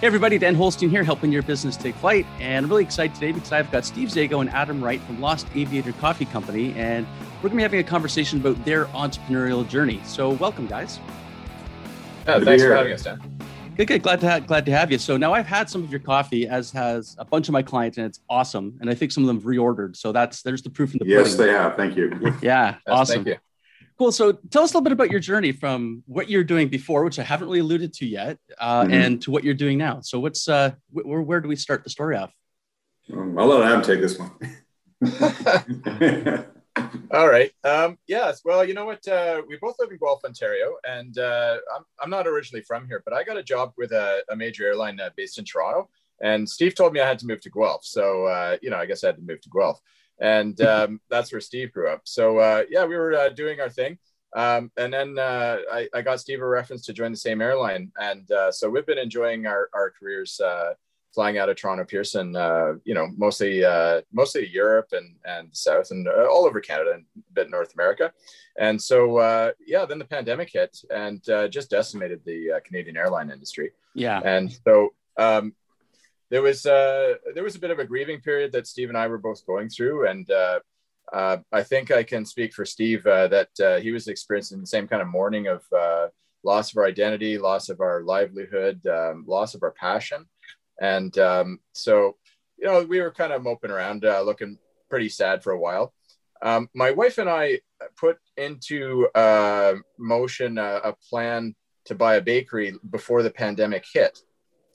[0.00, 2.24] Hey everybody, Dan Holstein here, helping your business take flight.
[2.38, 5.48] And I'm really excited today because I've got Steve Zago and Adam Wright from Lost
[5.56, 7.04] Aviator Coffee Company, and
[7.42, 10.00] we're going to be having a conversation about their entrepreneurial journey.
[10.04, 11.00] So, welcome, guys.
[12.28, 13.20] Yeah, thanks for having us, Dan.
[13.76, 14.02] Good, good.
[14.04, 14.98] Glad to have, glad to have you.
[14.98, 17.98] So now I've had some of your coffee, as has a bunch of my clients,
[17.98, 18.78] and it's awesome.
[18.80, 19.96] And I think some of them have reordered.
[19.96, 21.46] So that's there's the proof in the yes, pudding.
[21.46, 21.74] they have.
[21.74, 22.12] Thank you.
[22.40, 23.24] Yeah, Yes, awesome.
[23.24, 23.47] Thank you.
[23.98, 24.12] Cool.
[24.12, 27.18] So tell us a little bit about your journey from what you're doing before, which
[27.18, 28.92] I haven't really alluded to yet, uh, Mhm.
[28.92, 30.00] and to what you're doing now.
[30.02, 32.32] So what's uh, wh- where, where do we start the story off?
[33.12, 34.30] Um, I'll let Adam take this one.
[37.10, 37.50] All right.
[37.64, 38.42] Um, yes.
[38.44, 39.06] Well, you know what?
[39.08, 43.02] Uh, we both live in Guelph, Ontario, and uh, I'm, I'm not originally from here,
[43.04, 45.88] but I got a job with a, a major airline uh, based in Toronto.
[46.20, 47.84] And Steve told me I had to move to Guelph.
[47.84, 49.80] So, uh, you know, I guess I had to move to Guelph.
[50.20, 52.02] And um, that's where Steve grew up.
[52.04, 53.98] So, uh, yeah, we were uh, doing our thing.
[54.34, 57.92] Um, and then uh, I, I got Steve a reference to join the same airline.
[57.96, 60.74] And uh, so we've been enjoying our, our careers uh,
[61.14, 65.90] flying out of Toronto Pearson, uh, you know, mostly uh, mostly Europe and and South
[65.90, 68.12] and uh, all over Canada and a bit North America.
[68.58, 72.96] And so uh, yeah, then the pandemic hit and uh, just decimated the uh, Canadian
[72.96, 73.72] airline industry.
[73.94, 74.20] Yeah.
[74.24, 75.54] And so um,
[76.30, 79.06] there was uh, there was a bit of a grieving period that Steve and I
[79.06, 80.60] were both going through, and uh,
[81.12, 84.66] uh, I think I can speak for Steve uh, that uh, he was experiencing the
[84.66, 85.62] same kind of mourning of
[86.44, 90.26] loss of our identity, loss of our livelihood, um, loss of our passion,
[90.80, 92.16] and um, so
[92.58, 94.58] you know we were kind of moping around, looking
[94.90, 95.94] pretty sad for a while.
[96.40, 97.60] Um, my wife and I
[97.96, 99.08] put into
[99.98, 101.54] motion a, a plan
[101.86, 104.18] to buy a bakery before the pandemic hit.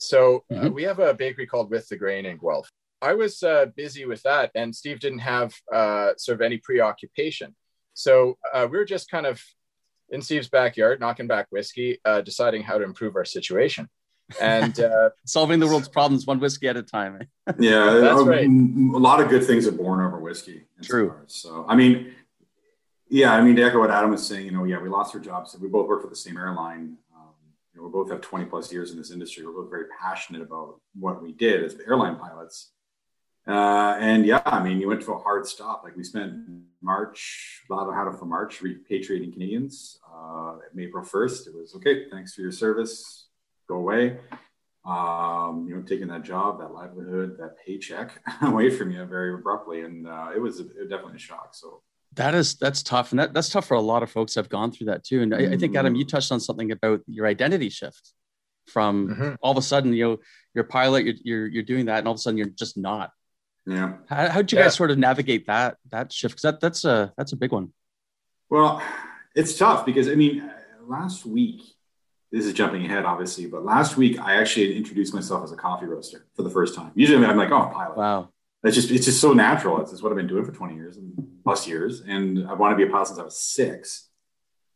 [0.08, 0.74] So uh, Mhm.
[0.74, 2.68] we have a bakery called With the Grain in Guelph.
[3.02, 7.54] I was uh, busy with that, and Steve didn't have uh, sort of any preoccupation.
[7.94, 9.42] So uh, we were just kind of
[10.10, 13.88] in Steve's backyard, knocking back whiskey, uh, deciding how to improve our situation.
[14.40, 17.20] And uh, Solving the world's problems one whiskey at a time.
[17.58, 18.46] yeah, That's a, right.
[18.48, 20.64] a lot of good things are born over whiskey.
[20.82, 21.08] True.
[21.10, 21.34] cigars.
[21.34, 22.14] So, I mean,
[23.08, 25.20] yeah, I mean, to echo what Adam was saying, you know, yeah, we lost our
[25.20, 25.56] jobs.
[25.60, 26.96] We both work for the same airline.
[27.74, 29.44] You know, we both have 20 plus years in this industry.
[29.44, 32.70] We're both very passionate about what we did as airline pilots.
[33.46, 35.82] Uh, and yeah, I mean, you went to a hard stop.
[35.84, 36.34] Like we spent
[36.82, 39.98] March, a lot of how for March, repatriating Canadians.
[40.10, 42.08] Uh, April 1st, it was okay.
[42.10, 43.26] Thanks for your service.
[43.68, 44.18] Go away.
[44.86, 49.80] Um, you know, taking that job, that livelihood, that paycheck away from you very abruptly,
[49.80, 51.54] and uh, it was a, it was definitely a shock.
[51.54, 51.82] So
[52.16, 54.36] That is that's tough, and that, that's tough for a lot of folks.
[54.36, 56.08] I've gone through that too, and I, I think Adam, you Mhm.
[56.08, 58.12] touched on something about your identity shift
[58.66, 59.36] from Mhm.
[59.42, 60.16] all of a sudden, you know,
[60.54, 62.76] you're a pilot, you're, you're you're doing that, and all of a sudden you're just
[62.76, 63.10] not.
[63.66, 64.64] yeah, How how'd you Yeah.
[64.64, 66.34] guys sort of navigate that that shift?
[66.34, 67.72] Because that that's a that's a big one.
[68.50, 68.80] Well,
[69.34, 70.48] it's tough because I mean,
[70.86, 71.62] last week,
[72.30, 75.86] this is jumping ahead, obviously, but last week I actually introduced myself as a coffee
[75.86, 76.92] roaster for the first time.
[76.94, 77.96] Usually I'm like, oh, I'm a pilot.
[77.96, 78.28] Wow.
[78.64, 79.80] That's just it's just so natural.
[79.82, 81.12] It's, it's what I've been doing for 20 years and
[81.44, 84.08] plus years, and I want to be a pilot since I was six.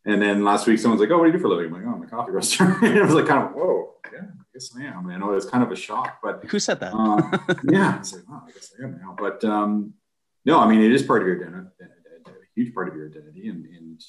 [0.04, 1.80] And then last week, someone's like, "Oh, what do you do for a living?" I'm
[1.80, 4.44] like, "Oh, I'm a coffee roaster." and I was like, "Kind of, whoa, yeah, I
[4.52, 6.92] guess I am." And I know it's kind of a shock, but Who said that?
[6.94, 9.16] uh, yeah, I was like, wow, I guess I am now.
[9.18, 9.94] But um,
[10.44, 11.68] no, I mean, it is part of your identity,
[12.26, 14.02] a huge part of your identity, and, and, and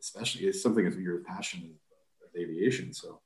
[0.00, 1.76] especially it's something that your passion
[2.24, 2.92] of aviation.
[2.92, 3.20] So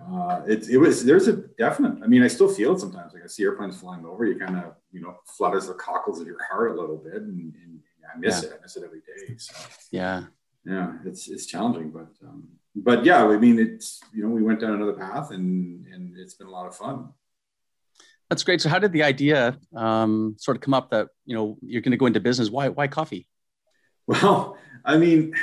[0.00, 2.02] uh, it, it was there's a definite.
[2.02, 3.14] I mean, I still feel it sometimes.
[3.14, 6.26] Like I see airplanes flying over, you kind of you know flutters the cockles of
[6.26, 7.80] your heart a little bit, and, and
[8.14, 8.52] I miss it.
[8.56, 9.36] I miss it every day.
[9.38, 9.54] So
[9.90, 10.24] yeah.
[10.64, 14.60] yeah, it's it's challenging, but um, but yeah, I mean, it's you know we went
[14.60, 17.08] down another path, and and it's been a lot of fun.
[18.28, 18.60] That's great.
[18.60, 21.92] So how did the idea um, sort of come up that you know you're going
[21.92, 22.50] to go into business?
[22.50, 23.28] Why why coffee?
[24.08, 25.34] Well, I mean,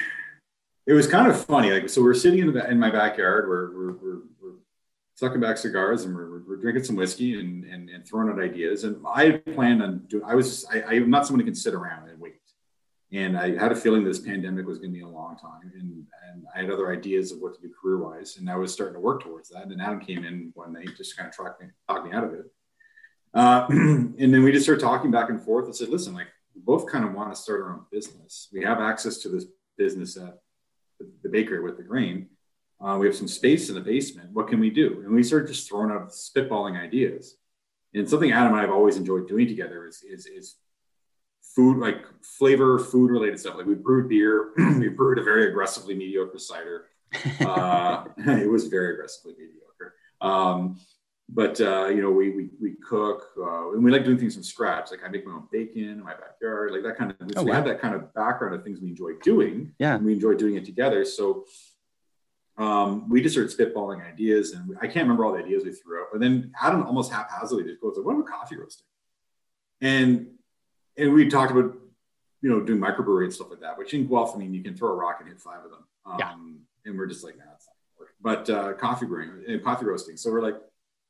[0.86, 1.70] it was kind of funny.
[1.72, 4.22] Like, so we're sitting in the in my backyard, we're, we're, we're
[5.16, 8.84] sucking back cigars, and we're, we're, drinking some whiskey and, and and throwing out ideas.
[8.84, 10.24] And I had planned on doing.
[10.26, 12.40] I was I, I'm not someone who can sit around and wait.
[13.12, 16.06] And I had a feeling this pandemic was going to be a long time, and
[16.30, 18.96] and I had other ideas of what to do career wise, and I was starting
[18.96, 19.66] to work towards that.
[19.66, 22.34] And Adam came in one night, just kind of talked me, talked me out of
[22.34, 22.46] it.
[23.34, 25.66] Uh, and then we just started talking back and forth.
[25.66, 28.50] and said, listen, like we both kind of want to start our own business.
[28.54, 29.46] We have access to this
[29.78, 30.40] business at
[31.00, 32.30] the, the bakery with the grain.
[32.84, 34.30] Uh, we have some space in the basement.
[34.34, 35.02] What can we do?
[35.06, 37.38] And we started just throwing out spitballing ideas.
[37.94, 40.56] And something Adam and I have always enjoyed doing together is, is, is
[41.56, 42.04] food, like
[42.38, 43.56] flavor, food related stuff.
[43.56, 46.86] Like we brewed beer, we brewed a very aggressively mediocre cider.
[47.42, 49.94] Uh, it was very aggressively mediocre.
[50.20, 50.80] Um,
[51.30, 54.42] but uh, you know, we we, we cook uh, and we like doing things from
[54.44, 54.90] scratch.
[54.90, 57.18] Like I make my own bacon in my backyard, like that kind of.
[57.20, 57.58] So Oh, we wow.
[57.58, 59.74] have that kind of background of things we enjoy doing.
[59.78, 59.96] Yeah.
[59.96, 61.06] and we enjoy doing it together.
[61.06, 61.46] So
[62.58, 66.02] um, we just started spitballing ideas, and I can't remember all the ideas we threw
[66.02, 66.08] out.
[66.12, 68.86] But then Adam almost haphazardly just goes, like, "What about coffee roasting?"
[69.82, 70.28] And
[70.98, 71.76] and we talked about
[72.42, 73.78] you know doing microbrewery and stuff like that.
[73.78, 75.84] Which in Guelph, I mean, you can throw a rock and hit five of them.
[76.06, 76.34] Um, yeah.
[76.86, 78.10] And we're just like, nah, that's not work.
[78.22, 80.18] But uh, coffee brewing and coffee roasting.
[80.18, 80.58] So we're like,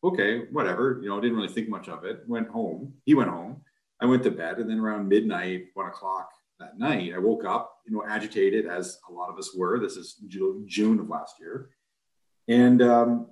[0.04, 1.00] okay, whatever.
[1.02, 2.24] You know, didn't really think much of it.
[2.28, 2.94] Went home.
[3.06, 3.62] He went home.
[4.00, 7.78] I went to bed, and then around midnight, one o'clock that night, I woke up,
[7.86, 9.80] you know, agitated as a lot of us were.
[9.80, 10.22] This is
[10.66, 11.70] June of last year,
[12.48, 13.28] and um,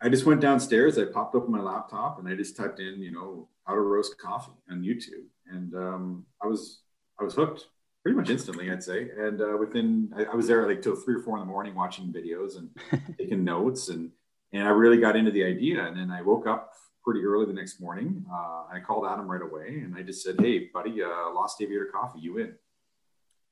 [0.00, 0.98] I just went downstairs.
[0.98, 4.18] I popped open my laptop and I just typed in, you know, how to roast
[4.18, 6.80] coffee on YouTube, and um, I was
[7.20, 7.66] I was hooked
[8.02, 9.10] pretty much instantly, I'd say.
[9.16, 11.74] And uh, within, I, I, was there like till three or four in the morning
[11.74, 12.70] watching videos and
[13.18, 14.10] taking notes, and
[14.52, 15.84] and I really got into the idea.
[15.86, 16.72] And then I woke up
[17.10, 18.24] pretty early the next morning.
[18.32, 21.86] Uh, I called Adam right away, and I just said, "Hey, buddy, uh, Lost Aviator
[21.86, 22.54] Coffee, you in?"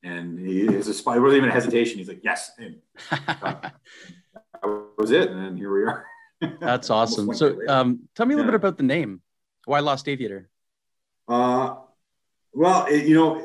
[0.04, 1.16] And he is a spy.
[1.16, 1.98] It wasn't even a hesitation.
[1.98, 2.76] He's like, "Yes, in."
[3.10, 3.72] that
[4.96, 6.06] was it, and then here we are.
[6.60, 7.34] That's awesome.
[7.34, 8.58] so, um, tell me a little yeah.
[8.58, 9.22] bit about the name.
[9.64, 10.48] Why Lost Aviator?
[11.26, 11.78] Uh,
[12.52, 13.44] well, it, you know,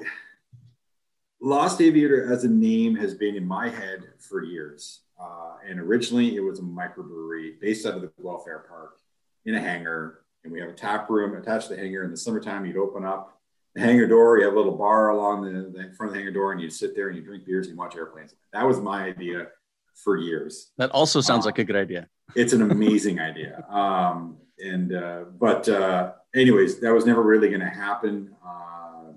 [1.41, 4.99] Lost Aviator as a name has been in my head for years.
[5.19, 8.99] Uh, and originally, it was a microbrewery based out of the Guelph Air Park
[9.45, 10.19] in a hangar.
[10.43, 12.03] And we have a tap room attached to the hangar.
[12.03, 13.39] In the summertime, you'd open up
[13.75, 14.37] the hangar door.
[14.37, 16.73] You have a little bar along the, the front of the hangar door, and you'd
[16.73, 18.35] sit there and you drink beers and watch airplanes.
[18.51, 19.47] That was my idea
[19.95, 20.71] for years.
[20.77, 22.07] That also sounds uh, like a good idea.
[22.35, 23.63] It's an amazing idea.
[23.69, 28.35] Um, and uh, but uh, anyways, that was never really going to happen.
[28.45, 29.13] Uh,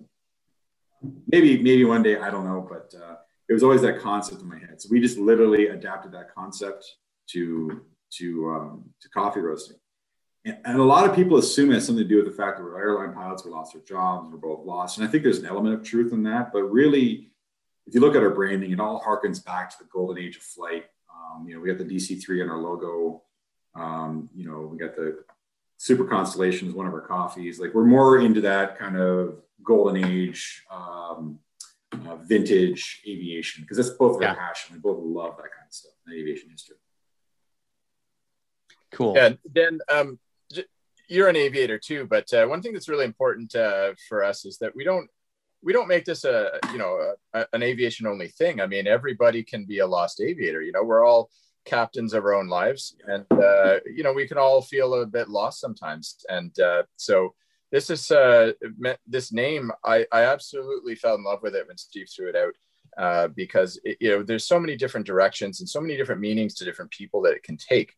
[1.27, 3.17] maybe maybe one day I don't know, but uh,
[3.49, 4.81] it was always that concept in my head.
[4.81, 6.85] So we just literally adapted that concept
[7.31, 7.83] to
[8.19, 9.77] to um, to coffee roasting.
[10.47, 12.57] And, and a lot of people assume it has something to do with the fact
[12.57, 14.97] that we're airline pilots, we lost our jobs, we're both lost.
[14.97, 16.53] And I think there's an element of truth in that.
[16.53, 17.31] But really,
[17.87, 20.43] if you look at our branding, it all harkens back to the golden age of
[20.43, 20.87] flight.
[21.13, 23.23] Um, you know, we got the DC3 in our logo.
[23.75, 25.25] Um, you know, we got the
[25.79, 27.61] Super Constellation is one of our coffees.
[27.61, 31.39] Like we're more into that kind of golden age, um,
[31.93, 34.31] uh, vintage aviation because that's both yeah.
[34.31, 34.75] our passion.
[34.75, 36.77] We both love that kind of stuff in aviation history.
[38.93, 39.15] Cool.
[39.15, 40.19] Yeah, Dan, um,
[41.09, 44.59] you're an aviator too, but uh, one thing that's really important uh, for us is
[44.59, 45.09] that we don't
[45.63, 48.61] we don't make this a you know a, an aviation only thing.
[48.61, 50.63] I mean, everybody can be a lost aviator.
[50.63, 51.31] You know, we're all
[51.67, 55.29] captains of our own lives and uh, you know we can all feel a bit
[55.29, 57.35] lost sometimes and uh, so
[57.73, 58.53] this is uh,
[59.07, 62.55] this name I, I absolutely fell in love with it when steve threw it out
[62.97, 66.55] uh, because it, you know there's so many different directions and so many different meanings
[66.55, 67.93] to different people that it can take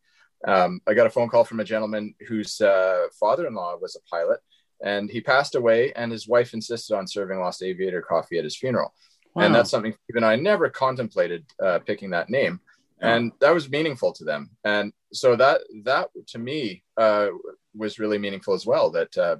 [0.46, 4.40] um, i got a phone call from a gentleman whose uh, father-in-law was a pilot
[4.82, 8.56] and he passed away and his wife insisted on serving lost aviator coffee at his
[8.56, 8.94] funeral.
[9.35, 9.44] Wow.
[9.44, 12.61] and that's something even i never contemplated uh, picking that name.
[13.00, 14.50] And that was meaningful to them.
[14.64, 17.29] And so that that to me uh,
[17.73, 19.37] was really meaningful as well that uh,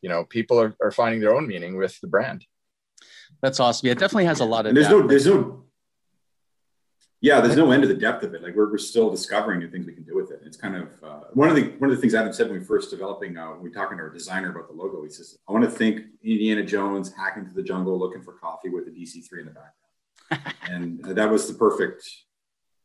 [0.00, 2.46] you know people are, are finding their own meaning with the brand.
[3.42, 3.86] That's awesome.
[3.86, 5.00] Yeah it definitely has a lot of and there's depth.
[5.00, 5.64] no there's no
[7.20, 8.42] yeah there's no end to the depth of it.
[8.42, 10.40] Like we're, we're still discovering new things we can do with it.
[10.44, 12.64] It's kind of uh, one of the one of the things adam said when we
[12.64, 15.52] first developing uh, when we talking to our designer about the logo he says i
[15.52, 19.40] want to think indiana jones hacking through the jungle looking for coffee with a dc3
[19.40, 19.74] in the background.
[20.70, 22.04] And that was the perfect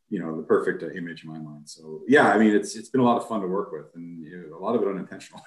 [0.10, 1.68] you know the perfect uh, image in my mind.
[1.68, 4.24] So yeah, I mean it's it's been a lot of fun to work with, and
[4.24, 5.42] you know, a lot of it unintentional.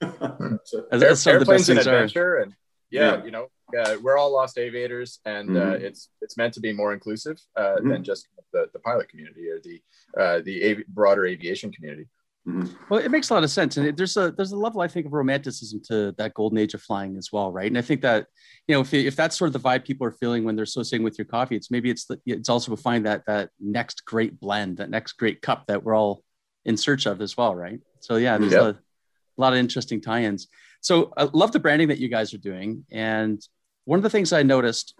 [0.64, 2.54] so, As, as airplanes an adventure, and
[2.90, 5.70] yeah, yeah, you know, uh, we're all lost aviators, and uh, mm-hmm.
[5.72, 7.88] uh, it's it's meant to be more inclusive uh, mm-hmm.
[7.88, 9.82] than just the, the pilot community or the
[10.20, 12.08] uh, the av- broader aviation community.
[12.46, 12.74] Mm-hmm.
[12.88, 15.06] Well, it makes a lot of sense, and there's a there's a level I think
[15.06, 17.68] of romanticism to that golden age of flying as well, right?
[17.68, 18.26] And I think that
[18.66, 21.04] you know if, if that's sort of the vibe people are feeling when they're associating
[21.04, 24.40] with your coffee, it's maybe it's the, it's also to find that that next great
[24.40, 26.24] blend, that next great cup that we're all
[26.64, 27.78] in search of as well, right?
[28.00, 28.62] So yeah, there's yep.
[28.62, 30.48] a, a lot of interesting tie-ins.
[30.80, 33.40] So I love the branding that you guys are doing, and
[33.84, 34.94] one of the things I noticed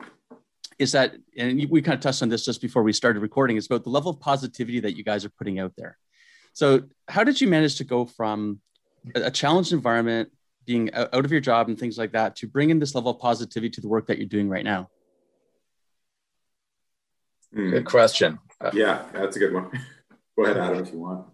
[0.78, 3.66] is that, and we kind of touched on this just before we started recording, is
[3.66, 5.98] about the level of positivity that you guys are putting out there
[6.54, 8.60] so, how did you manage to go from
[9.14, 10.30] a challenged environment,
[10.66, 13.18] being out of your job and things like that, to bring in this level of
[13.18, 14.90] positivity to the work that you're doing right now?
[17.54, 18.38] Good question.
[18.72, 19.70] Yeah, that's a good one.
[20.36, 21.26] Go ahead, Adam, if you want.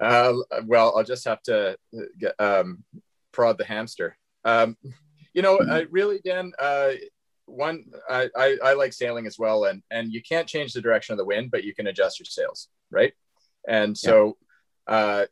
[0.00, 1.76] Uh, well, I'll just have to
[2.18, 2.84] get, um,
[3.32, 4.16] prod the hamster.
[4.44, 4.76] Um,
[5.36, 6.92] you know, I really, Dan, uh,
[7.44, 11.12] one, I, I, I, like sailing as well, and and you can't change the direction
[11.12, 13.12] of the wind, but you can adjust your sails, right?
[13.68, 14.38] And so
[14.86, 15.26] uh,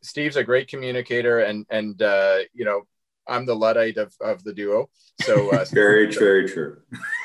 [0.00, 2.86] Steve's a great communicator, and and uh, you know,
[3.26, 4.90] I'm the luddite of, of the duo.
[5.22, 6.80] So uh, very, very true.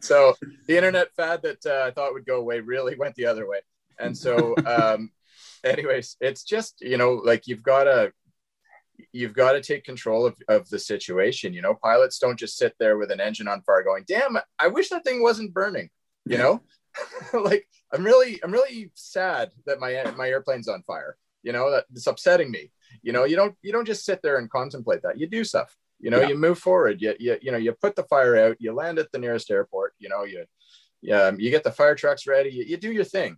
[0.00, 0.34] so
[0.66, 3.60] the internet fad that uh, I thought would go away really went the other way.
[4.00, 5.12] And so, um,
[5.62, 8.12] anyways, it's just you know like you've got to
[9.12, 11.52] you've got to take control of, of the situation.
[11.52, 14.68] You know, pilots don't just sit there with an engine on fire going, damn, I
[14.68, 15.90] wish that thing wasn't burning,
[16.24, 16.62] you know,
[17.32, 21.86] like I'm really, I'm really sad that my, my airplane's on fire, you know, that
[21.92, 22.70] it's upsetting me.
[23.02, 25.76] You know, you don't, you don't just sit there and contemplate that you do stuff,
[25.98, 26.28] you know, yeah.
[26.28, 29.10] you move forward, you, you, you know, you put the fire out, you land at
[29.12, 30.44] the nearest airport, you know, you,
[31.02, 33.36] yeah, you get the fire trucks ready, you, you do your thing.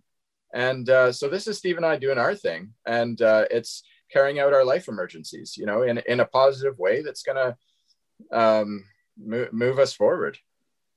[0.53, 2.73] And uh, so this is Steve and I doing our thing.
[2.85, 7.01] And uh, it's, carrying out our life emergencies, you know, in, in a positive way
[7.01, 8.85] that's going to um,
[9.17, 10.37] move, move us forward.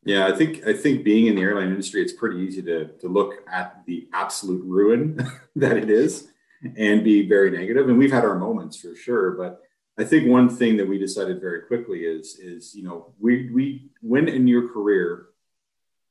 [0.04, 3.08] Yeah, I think I think being in the airline industry, it's pretty easy to to
[3.08, 6.28] look at the absolute ruin that it is
[6.76, 7.88] and be very negative.
[7.88, 9.60] And we've had our moments for sure, but
[9.98, 13.90] I think one thing that we decided very quickly is is you know we we
[14.00, 15.26] when in your career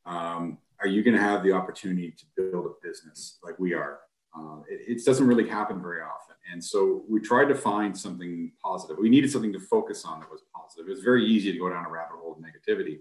[0.05, 3.99] um, are you going to have the opportunity to build a business like we are?
[4.35, 6.35] Uh, it, it, doesn't really happen very often.
[6.51, 8.97] And so we tried to find something positive.
[8.99, 10.87] We needed something to focus on that was positive.
[10.87, 12.99] It was very easy to go down a rabbit hole of negativity.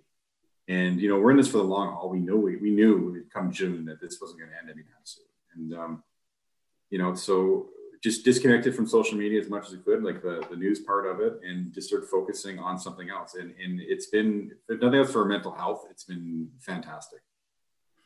[0.68, 2.11] And, you know, we're in this for the long haul.
[2.11, 5.25] We knew, we, we knew come June that this wasn't going to end anytime soon.
[5.54, 6.02] And, um,
[6.90, 7.68] you know, so
[8.02, 11.06] just disconnected from social media as much as we could, like the, the news part
[11.06, 13.35] of it, and just start focusing on something else.
[13.35, 17.20] And, and it's been, nothing else for mental health, it's been fantastic.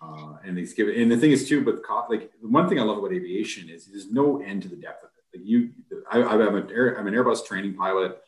[0.02, 2.98] Uh, and it's given, and the thing is too, but like one thing I love
[2.98, 5.38] about aviation is there's no end to the depth of it.
[5.38, 5.70] Like you,
[6.10, 8.20] I, am an, I'm an Airbus training pilot.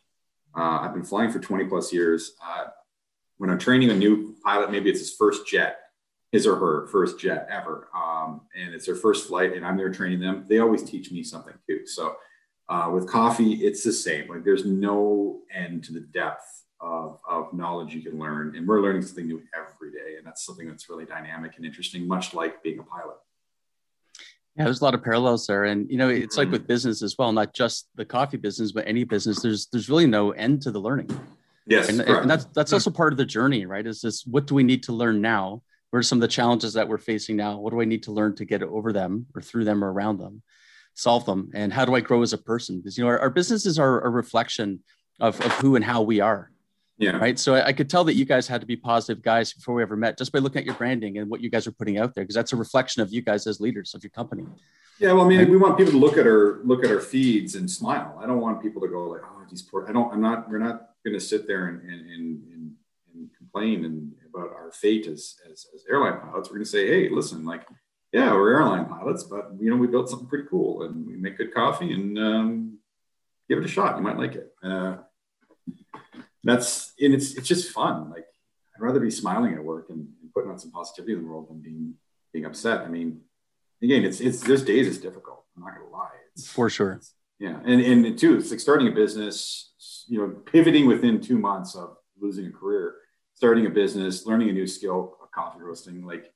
[0.55, 2.35] Uh, I've been flying for 20 plus years.
[2.41, 2.67] Uh,
[3.37, 5.79] when I'm training a new pilot, maybe it's his first jet,
[6.31, 9.91] his or her first jet ever, um, and it's their first flight, and I'm there
[9.91, 10.45] training them.
[10.47, 11.85] They always teach me something too.
[11.85, 12.15] So
[12.69, 14.29] uh, with coffee, it's the same.
[14.29, 16.54] Like there's no end to the depth
[16.85, 18.55] of, of knowledge you can learn.
[18.55, 20.17] And we're learning something new every day.
[20.17, 23.17] And that's something that's really dynamic and interesting, much like being a pilot.
[24.55, 25.65] Yeah, there's a lot of parallels there.
[25.65, 26.53] And you know, it's like mm-hmm.
[26.53, 30.07] with business as well, not just the coffee business, but any business, there's there's really
[30.07, 31.09] no end to the learning.
[31.67, 31.89] Yes.
[31.89, 33.85] And, and that's that's also part of the journey, right?
[33.85, 35.61] Is this what do we need to learn now?
[35.89, 37.57] What are some of the challenges that we're facing now?
[37.57, 40.19] What do I need to learn to get over them or through them or around
[40.19, 40.41] them,
[40.93, 41.51] solve them?
[41.53, 42.77] And how do I grow as a person?
[42.77, 44.83] Because you know, our, our businesses are a reflection
[45.19, 46.51] of, of who and how we are.
[46.97, 47.17] Yeah.
[47.17, 47.37] Right.
[47.37, 49.81] So I, I, could tell that you guys had to be positive guys before we
[49.81, 52.15] ever met, just by looking at your branding and what you guys are putting out
[52.15, 54.45] there, because that's a reflection of you guys as leaders of your company.
[54.99, 55.11] Yeah.
[55.11, 55.49] Well, I mean, right?
[55.49, 58.17] we want people to look at our look at our feeds and smile.
[58.21, 60.11] I don't want people to go like, "Oh, these poor." I don't.
[60.13, 60.49] I'm not.
[60.49, 62.73] We're not going to sit there and and, and,
[63.13, 66.49] and complain and about our fate as, as as airline pilots.
[66.49, 67.67] We're going to say, "Hey, listen, like,
[68.13, 71.37] yeah, we're airline pilots, but you know, we built something pretty cool, and we make
[71.37, 72.77] good coffee, and um,
[73.49, 73.97] give it a shot.
[73.97, 74.97] You might like it." Uh,
[76.45, 78.09] that's and it's it's just fun.
[78.09, 78.25] Like
[78.75, 81.49] I'd rather be smiling at work and, and, putting on some positivity in the world
[81.49, 81.93] than being
[82.33, 82.81] being upset.
[82.81, 83.21] I mean,
[83.81, 85.43] again, it's it's there's days it's difficult.
[85.55, 86.09] I'm not gonna lie.
[86.33, 87.01] It's, For sure.
[87.39, 89.71] Yeah, and and too, it's like starting a business.
[90.07, 92.95] You know, pivoting within two months of losing a career,
[93.33, 96.05] starting a business, learning a new skill, coffee roasting.
[96.05, 96.33] Like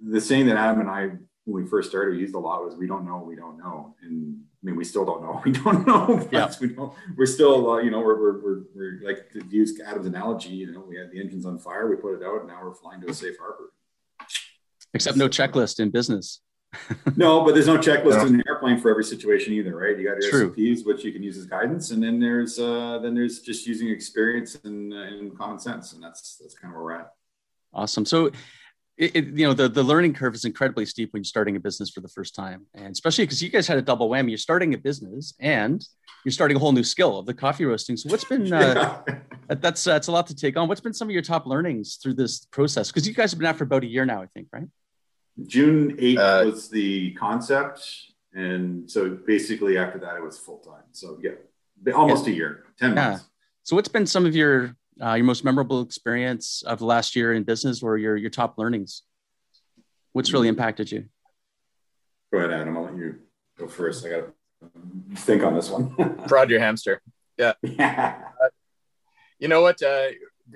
[0.00, 1.10] the saying that Adam and I
[1.44, 4.40] when we first started used a lot was we don't know we don't know and
[4.66, 6.52] mean we still don't know we don't know yeah.
[6.60, 10.06] we don't we're still uh, you know we're, we're, we're, we're, like to use Adam's
[10.06, 12.60] analogy you know we had the engines on fire we put it out and now
[12.62, 13.72] we're flying to a safe harbor
[14.92, 16.40] except no checklist in business
[17.16, 18.26] no but there's no checklist yeah.
[18.26, 20.48] in the airplane for every situation either right you got your True.
[20.48, 23.88] SOPs which you can use as guidance and then there's uh then there's just using
[23.88, 27.12] experience and, uh, and common sense and that's that's kind of where we're at
[27.72, 28.30] awesome so
[28.96, 31.60] it, it, you know the, the learning curve is incredibly steep when you're starting a
[31.60, 32.66] business for the first time.
[32.74, 34.30] And especially because you guys had a double whammy.
[34.30, 35.86] You're starting a business and
[36.24, 37.96] you're starting a whole new skill of the coffee roasting.
[37.96, 39.02] So what's been uh,
[39.48, 40.68] that's that's a lot to take on.
[40.68, 42.90] What's been some of your top learnings through this process?
[42.90, 44.68] Because you guys have been out for about a year now i think right?
[45.46, 47.86] June 8th uh, was the concept.
[48.32, 52.32] And so basically after that it was full-time so yeah almost yeah.
[52.32, 53.22] a year 10 months.
[53.22, 53.26] Yeah.
[53.62, 57.32] so what's been some of your uh, your most memorable experience of the last year
[57.32, 59.02] in business or your, your top learnings?
[60.12, 61.06] What's really impacted you?
[62.32, 62.76] Go ahead, Adam.
[62.76, 63.16] I'll let you
[63.58, 64.04] go first.
[64.04, 65.94] I got to think on this one.
[66.28, 67.02] Prod your hamster.
[67.36, 67.52] Yeah.
[67.62, 68.16] yeah.
[68.42, 68.48] Uh,
[69.38, 69.82] you know what?
[69.82, 70.08] Uh,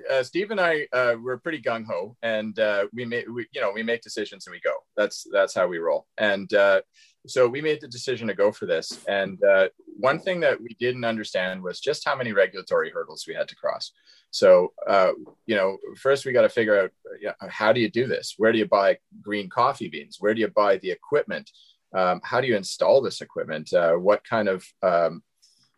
[0.09, 3.61] uh, Steve and I uh, we're pretty gung ho, and uh, we make we, you
[3.61, 4.73] know we make decisions and we go.
[4.95, 6.07] That's that's how we roll.
[6.17, 6.81] And uh,
[7.27, 8.99] so we made the decision to go for this.
[9.07, 13.35] And uh, one thing that we didn't understand was just how many regulatory hurdles we
[13.35, 13.91] had to cross.
[14.31, 15.11] So, uh,
[15.45, 18.35] you know, first we got to figure out you know, how do you do this?
[18.37, 20.17] Where do you buy green coffee beans?
[20.19, 21.51] Where do you buy the equipment?
[21.93, 23.73] Um, how do you install this equipment?
[23.73, 25.23] Uh, what kind of um,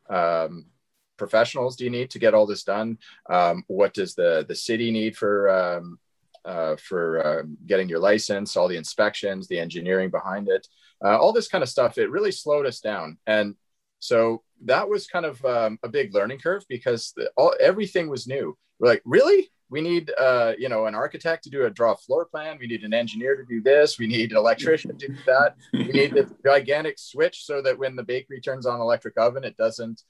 [0.09, 0.67] um,
[1.17, 2.99] professionals do you need to get all this done?
[3.29, 5.99] Um, what does the the city need for um,
[6.45, 8.55] uh, for uh, getting your license?
[8.55, 10.67] All the inspections, the engineering behind it,
[11.03, 11.97] uh, all this kind of stuff.
[11.97, 13.55] It really slowed us down, and
[13.99, 18.27] so that was kind of um, a big learning curve because the, all everything was
[18.27, 18.57] new.
[18.79, 19.49] We're like, really?
[19.69, 22.57] We need, uh, you know, an architect to do a draw floor plan.
[22.59, 23.97] We need an engineer to do this.
[23.97, 25.55] We need an electrician to do that.
[25.71, 29.57] We need the gigantic switch so that when the bakery turns on electric oven, it
[29.57, 30.03] doesn't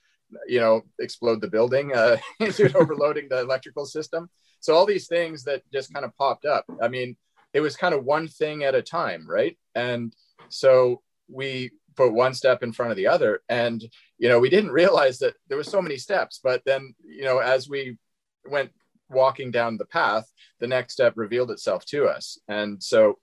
[0.48, 2.18] you know explode the building uh,
[2.76, 4.30] overloading the electrical system.
[4.60, 6.66] So all these things that just kind of popped up.
[6.82, 7.18] I mean
[7.54, 9.58] it was kind of one thing at a time right?
[9.76, 10.14] And
[10.50, 13.42] so we put one step in front of the other.
[13.50, 13.84] And
[14.18, 16.40] you know we didn't realize that there was so many steps.
[16.44, 17.98] But then you know as we
[18.46, 18.72] went
[19.10, 20.26] walking down the path
[20.60, 22.40] the next step revealed itself to us.
[22.48, 23.20] And so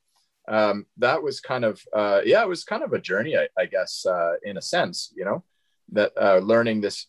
[0.48, 3.66] um, that was kind of uh, yeah it was kind of a journey i, I
[3.66, 5.44] guess uh, in a sense you know
[5.92, 7.06] that uh, learning this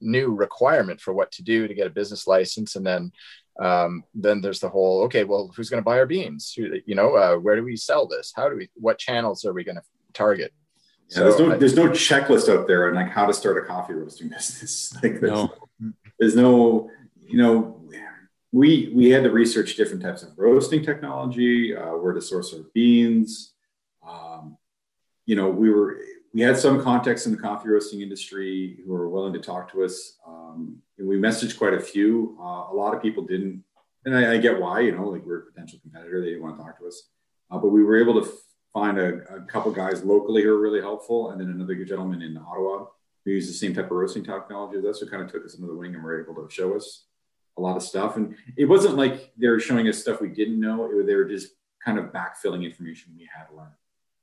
[0.00, 2.76] new requirement for what to do to get a business license.
[2.76, 3.12] And then
[3.60, 6.54] um, then there's the whole okay well who's going to buy our beans?
[6.56, 8.32] Who, you know uh, where do we sell this?
[8.34, 10.52] How do we what channels are we going to target?
[11.10, 13.62] Yeah, so there's no I, there's no checklist out there on like how to start
[13.62, 14.94] a coffee roasting business.
[15.02, 15.54] Like there's no.
[16.18, 16.90] there's no
[17.26, 17.78] you know
[18.52, 22.64] we we had to research different types of roasting technology uh, where to source our
[22.74, 23.52] beans.
[24.06, 24.56] Um,
[25.26, 25.98] you know we were
[26.34, 29.84] we had some contacts in the coffee roasting industry who were willing to talk to
[29.84, 30.18] us.
[30.26, 32.36] Um, and we messaged quite a few.
[32.40, 33.62] Uh, a lot of people didn't,
[34.04, 34.80] and I, I, get why.
[34.80, 37.08] You know, like we're a potential competitor, they didn't want to talk to us.
[37.50, 38.34] Uh, but we were able to f-
[38.72, 42.36] find a, a, couple guys locally who were really helpful, and then another gentleman in
[42.38, 42.86] Ottawa
[43.24, 45.54] who used the same type of roasting technology as us, who kind of took us
[45.54, 47.04] under the wing and were able to show us
[47.58, 48.16] a lot of stuff.
[48.16, 51.26] And it wasn't like they were showing us stuff we didn't know; it, they were
[51.26, 51.48] just
[51.84, 53.74] kind of backfilling information we had learned.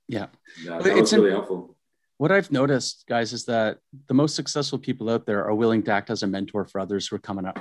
[0.08, 0.28] Yeah,
[0.62, 1.76] and, uh, that it's was really helpful
[2.20, 3.78] what I've noticed, guys, is that
[4.10, 7.08] the most successful people out there are willing to act as a mentor for others
[7.08, 7.58] who are coming up,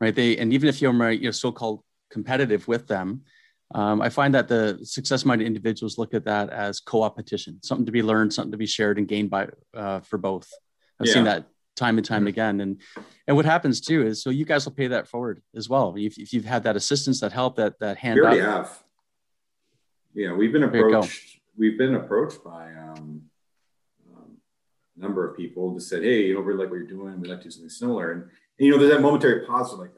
[0.00, 0.14] right?
[0.14, 3.22] They and even if you're you know so-called competitive with them,
[3.74, 8.04] um, I find that the success-minded individuals look at that as co-opetition, something to be
[8.04, 10.48] learned, something to be shared and gained by uh, for both.
[11.00, 11.14] I've yeah.
[11.14, 12.28] seen that time and time mm-hmm.
[12.28, 12.80] again, and
[13.26, 15.96] and what happens too is so you guys will pay that forward as well.
[15.98, 18.14] If, if you've had that assistance, that help, that that hand.
[18.14, 18.82] We already up, have.
[20.14, 21.40] Yeah, we've been approached.
[21.56, 22.72] We've been approached by.
[22.74, 23.22] Um,
[24.98, 27.20] number of people just said, Hey, you know, we like what you're doing.
[27.20, 28.12] We'd like to do something similar.
[28.12, 28.30] And, and
[28.66, 29.90] you know, there's that momentary pause of like,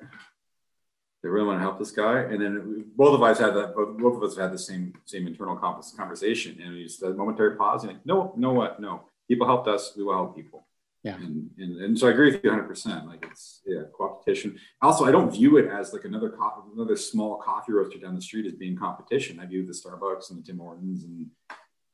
[1.23, 2.21] they really want to help this guy.
[2.21, 5.57] And then both of us had that, both of us had the same, same internal
[5.57, 6.61] conversation.
[6.63, 8.81] And it's that momentary pause and like, no, no, what?
[8.81, 9.93] No, people helped us.
[9.97, 10.67] We will help people.
[11.03, 11.15] Yeah.
[11.17, 13.07] And, and, and so I agree with you 100%.
[13.07, 14.59] Like it's, yeah, competition.
[14.83, 18.21] Also, I don't view it as like another coffee, another small coffee roaster down the
[18.21, 19.41] street as being competition.
[19.41, 21.27] I view the Starbucks and the Tim Hortons and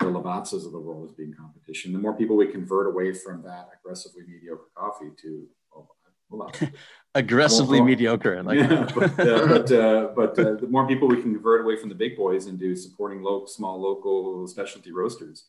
[0.06, 1.92] the Lavazza's of the world as being competition.
[1.92, 5.46] The more people we convert away from that aggressively mediocre coffee to
[6.30, 6.52] well,
[7.14, 8.42] aggressively well, mediocre.
[8.42, 11.76] Like yeah, but uh, but, uh, but uh, the more people we can convert away
[11.76, 15.46] from the big boys and do supporting local, small local specialty roasters,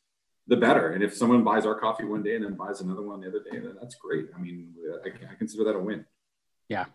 [0.48, 0.92] the better.
[0.92, 3.40] And if someone buys our coffee one day and then buys another one the other
[3.40, 4.28] day, then that's great.
[4.36, 6.06] I mean, I, I consider that a win.
[6.70, 6.86] Yeah,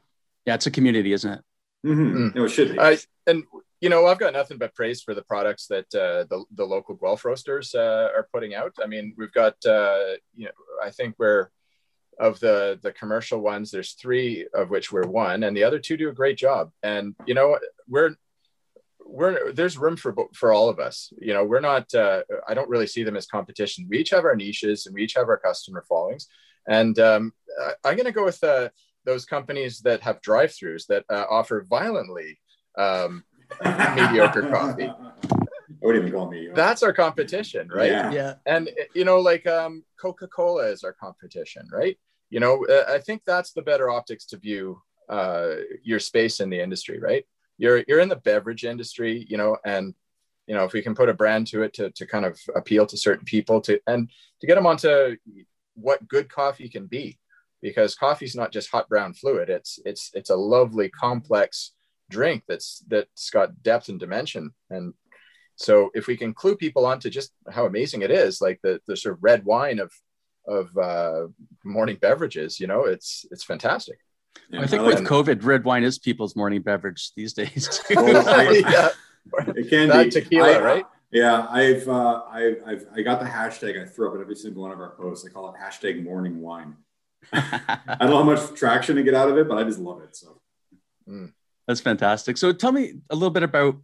[0.47, 1.41] yeah, it's a community, isn't it?
[1.87, 2.17] Mm-hmm.
[2.17, 2.35] Mm.
[2.35, 2.79] No, it should be.
[2.79, 3.45] I, and
[3.83, 6.95] you know, I've got nothing but praise for the products that uh, the, the local
[6.95, 8.73] Guelph roasters uh, are putting out.
[8.81, 11.51] I mean, we've got, uh, you know, I think we're
[12.21, 13.71] of the the commercial ones.
[13.73, 16.71] There's three of which we're one, and the other two do a great job.
[16.85, 18.15] And you know, we're
[19.05, 21.13] we're there's room for for all of us.
[21.19, 21.93] You know, we're not.
[21.93, 23.89] Uh, I don't really see them as competition.
[23.91, 26.29] We each have our niches, and we each have our customer followings.
[26.69, 27.33] And um,
[27.85, 28.69] I'm going to go with uh,
[29.05, 32.39] those companies that have drive-throughs that uh, offer violently
[32.79, 33.25] um,
[33.95, 34.91] mediocre coffee.
[35.81, 36.49] What do you call me?
[36.55, 37.91] That's our competition, right?
[37.91, 38.13] Yeah.
[38.13, 38.35] yeah.
[38.47, 41.99] And you know, like um, Coca-Cola is our competition, right?
[42.31, 46.51] You know, uh, I think that's the better optics to view uh, your space in
[46.51, 47.25] the industry, right?
[47.59, 49.95] You're you're in the beverage industry, you know, and
[50.47, 52.87] you know if we can put a brand to it to to kind of appeal
[52.87, 54.09] to certain people to and
[54.41, 55.17] to get them onto
[55.75, 57.19] what good coffee can be,
[57.61, 59.51] because coffee is not just hot brown fluid.
[59.51, 61.73] It's it's it's a lovely complex
[62.13, 64.53] drink that's that's got depth and dimension.
[64.71, 64.95] And
[65.57, 68.97] so if we can clue people onto just how amazing it is like the the
[68.97, 69.93] sort of red wine of
[70.47, 71.29] of uh,
[71.65, 73.99] morning beverages you know it's it's fantastic.
[74.49, 77.81] Yeah, i think I like with covid red wine is people's morning beverage these days
[77.91, 78.89] yeah.
[79.49, 80.11] it can that be.
[80.11, 80.87] tequila I, right?
[81.11, 83.81] yeah i've uh I've, I've i got the hashtag.
[83.81, 85.27] I throw up in every single one of our posts.
[85.27, 86.77] I call it hashtag morning wine.
[87.33, 90.03] I don't know how much traction to get out of it but i just love
[90.03, 90.41] it so.
[91.07, 91.33] Mm.
[91.67, 92.37] That's fantastic.
[92.37, 93.77] So tell me a little bit about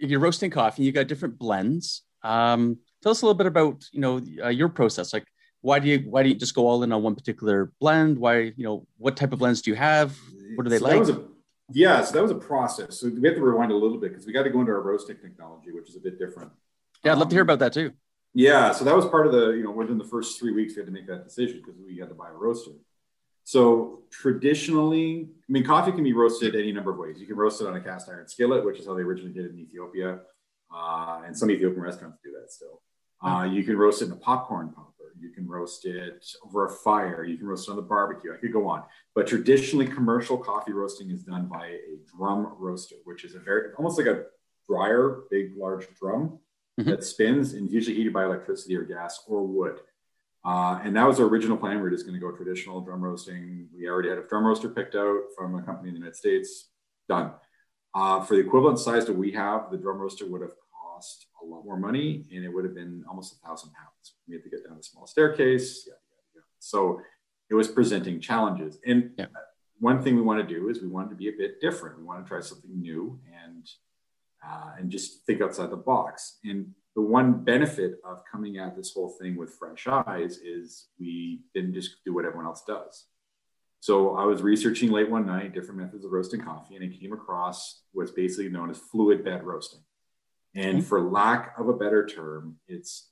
[0.00, 2.02] if you're roasting coffee, you got different blends.
[2.22, 5.12] Um, tell us a little bit about you know uh, your process.
[5.12, 5.24] Like
[5.60, 8.18] why do you why do you just go all in on one particular blend?
[8.18, 10.16] Why you know what type of blends do you have?
[10.56, 11.08] What do they so like?
[11.08, 11.22] A,
[11.72, 13.00] yeah, so that was a process.
[13.00, 14.82] So we have to rewind a little bit because we got to go into our
[14.82, 16.52] roasting technology, which is a bit different.
[17.02, 17.92] Yeah, I'd love um, to hear um, about that too.
[18.34, 20.80] Yeah, so that was part of the you know within the first three weeks we
[20.80, 22.72] had to make that decision because we had to buy a roaster.
[23.44, 27.20] So traditionally, I mean, coffee can be roasted any number of ways.
[27.20, 29.44] You can roast it on a cast iron skillet, which is how they originally did
[29.44, 30.20] it in Ethiopia,
[30.74, 32.80] uh, and some Ethiopian restaurants do that still.
[33.22, 35.14] Uh, you can roast it in a popcorn popper.
[35.18, 37.24] You can roast it over a fire.
[37.24, 38.32] You can roast it on the barbecue.
[38.34, 38.82] I could go on.
[39.14, 43.72] But traditionally, commercial coffee roasting is done by a drum roaster, which is a very
[43.78, 44.24] almost like a
[44.68, 46.38] dryer, big, large drum
[46.80, 46.90] mm-hmm.
[46.90, 49.80] that spins and usually heated by electricity or gas or wood.
[50.44, 51.80] Uh, and that was our original plan.
[51.80, 53.68] We are just going to go traditional drum roasting.
[53.74, 56.68] We already had a drum roaster picked out from a company in the United States.
[57.08, 57.32] Done.
[57.94, 60.52] Uh, for the equivalent size that we have, the drum roaster would have
[60.94, 64.16] cost a lot more money and it would have been almost a thousand pounds.
[64.28, 65.84] We had to get down a small staircase.
[65.86, 66.42] Yeah, yeah, yeah.
[66.58, 67.00] So
[67.48, 68.78] it was presenting challenges.
[68.84, 69.26] And yeah.
[69.78, 71.98] one thing we want to do is we wanted to be a bit different.
[71.98, 73.68] We want to try something new and
[74.46, 76.38] uh, and just think outside the box.
[76.44, 81.40] And the one benefit of coming at this whole thing with fresh eyes is we
[81.54, 83.06] didn't just do what everyone else does.
[83.80, 87.12] So I was researching late one night different methods of roasting coffee, and I came
[87.12, 89.80] across what's basically known as fluid bed roasting.
[90.54, 90.86] And mm-hmm.
[90.86, 93.10] for lack of a better term, it's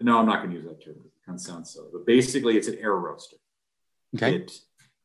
[0.00, 0.94] no, I'm not going to use that term.
[0.94, 1.88] Because it kind of sounds so.
[1.92, 3.36] But basically, it's an air roaster.
[4.16, 4.36] Okay.
[4.36, 4.52] It,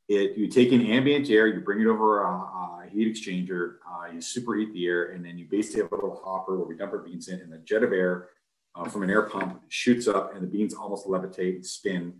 [0.07, 4.11] it you take in ambient air, you bring it over a, a heat exchanger, uh,
[4.11, 6.93] you superheat the air, and then you basically have a little hopper where we dump
[6.93, 8.29] our beans in, and the jet of air
[8.75, 12.13] uh, from an air pump shoots up, and the beans almost levitate and spin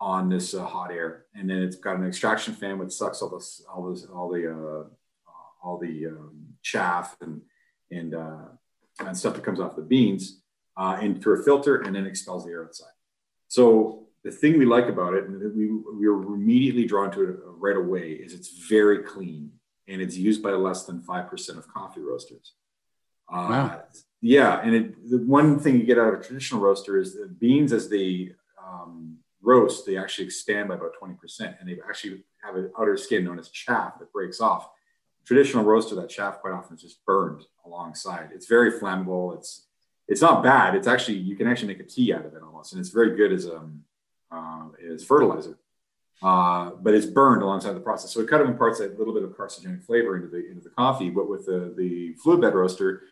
[0.00, 1.26] on this uh, hot air.
[1.34, 4.50] And then it's got an extraction fan which sucks all this, all this, all the,
[4.50, 4.88] uh,
[5.62, 7.42] all the um, chaff and
[7.90, 8.46] and uh,
[9.00, 10.40] and stuff that comes off the beans
[10.76, 12.92] uh, in through a filter and then expels the air outside.
[13.48, 17.36] So the thing we like about it, and we, we were immediately drawn to it
[17.44, 19.52] right away, is it's very clean
[19.86, 22.54] and it's used by less than 5% of coffee roasters.
[23.32, 23.82] Uh, wow.
[24.20, 24.60] Yeah.
[24.62, 27.72] And it, the one thing you get out of a traditional roaster is the beans
[27.72, 31.60] as they um, roast, they actually expand by about 20%.
[31.60, 34.68] And they actually have an outer skin known as chaff that breaks off.
[35.24, 38.30] Traditional roaster, that chaff quite often is just burned alongside.
[38.34, 39.36] It's very flammable.
[39.36, 39.62] It's
[40.08, 40.76] it's not bad.
[40.76, 43.16] It's actually you can actually make a tea out of it almost, and it's very
[43.16, 43.82] good as a um,
[44.30, 45.56] uh, as fertilizer
[46.22, 48.12] uh, but it's burned alongside the process.
[48.12, 50.70] So it kind of imparts a little bit of carcinogenic flavor into the into the
[50.70, 51.10] coffee.
[51.10, 53.02] But with the the fluid bed roaster,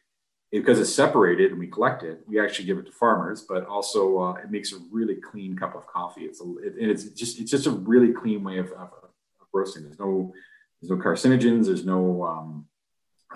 [0.50, 3.42] because it's separated and we collect it, we actually give it to farmers.
[3.42, 6.22] But also, uh, it makes a really clean cup of coffee.
[6.22, 9.48] It's a, it, and it's just it's just a really clean way of, of, of,
[9.52, 9.84] roasting.
[9.84, 10.32] There's no
[10.80, 11.66] there's no carcinogens.
[11.66, 12.66] There's no um,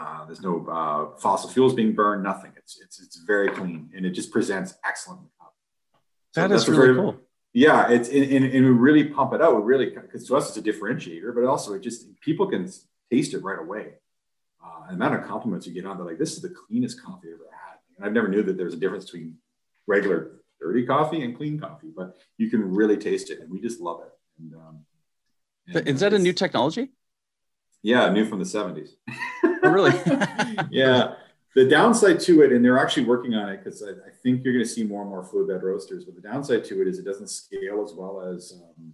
[0.00, 2.22] uh, there's no uh, fossil fuels being burned.
[2.22, 2.52] Nothing.
[2.56, 5.20] It's it's it's very clean and it just presents excellent.
[6.32, 9.40] So that is really very, cool yeah, it's and, and, and, we really pump it
[9.40, 9.56] out.
[9.56, 12.70] We really because to us it's a differentiator, but also it just people can
[13.10, 13.94] taste it right away.
[14.64, 17.28] Uh, the amount of compliments you get on, they're like, "This is the cleanest coffee
[17.28, 19.36] I've ever had." And I've never knew that there's a difference between
[19.86, 23.80] regular dirty coffee and clean coffee, but you can really taste it, and we just
[23.80, 24.12] love it.
[24.38, 24.84] And, um,
[25.68, 26.90] and is that a new technology?
[27.82, 28.90] Yeah, new from the '70s.
[29.62, 29.92] oh, really?
[30.70, 31.14] yeah
[31.54, 34.52] the downside to it, and they're actually working on it because I, I, think you're
[34.52, 36.04] going to see more and more fluid bed roasters.
[36.04, 38.92] But the downside to it is it doesn't scale as well as um,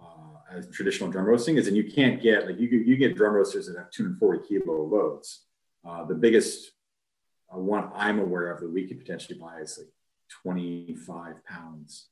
[0.00, 3.34] uh, as traditional drum roasting is, and you can't get like you you get drum
[3.34, 5.46] roasters that have 240 kilo loads.
[5.86, 6.72] Uh, the biggest
[7.52, 9.88] uh, one I'm aware of that we could potentially buy is like
[10.42, 12.08] 25 pounds,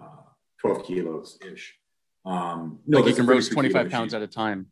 [0.00, 0.06] uh,
[0.60, 1.74] 12 kilos ish.
[2.24, 4.22] Um, no, like you can roast 25 pounds machine.
[4.22, 4.66] at a time.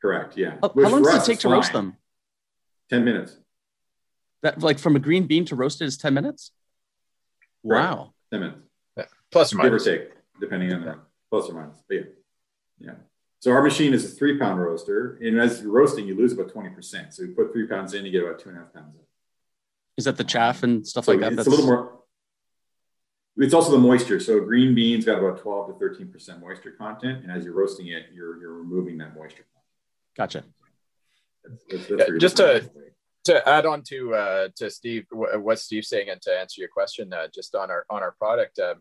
[0.00, 0.36] Correct.
[0.36, 0.58] Yeah.
[0.62, 1.96] How, how long does it take to roast them?
[2.90, 3.36] 10 minutes.
[4.42, 6.52] That like from a green bean to roasted is 10 minutes?
[7.62, 8.12] Wow.
[8.30, 8.60] 10 minutes.
[8.96, 9.04] Yeah.
[9.30, 9.84] Plus or minus.
[9.84, 10.98] Give or take, depending on the
[11.30, 11.82] plus or minus.
[11.88, 12.02] But yeah.
[12.78, 12.94] Yeah.
[13.40, 15.18] So our machine is a three pound roaster.
[15.22, 17.12] And as you're roasting, you lose about 20%.
[17.12, 19.02] So you put three pounds in, you get about two and a half pounds in.
[19.96, 21.32] Is that the chaff and stuff so like that?
[21.32, 21.48] It's That's...
[21.48, 21.92] a little more.
[23.38, 24.18] It's also the moisture.
[24.18, 27.22] So green beans got about 12 to 13% moisture content.
[27.22, 29.44] And as you're roasting it, you're, you're removing that moisture.
[30.16, 30.42] Gotcha.
[31.68, 32.68] Yeah, just to
[33.24, 37.12] to add on to uh, to Steve, what Steve's saying, and to answer your question,
[37.12, 38.74] uh, just on our on our product, uh,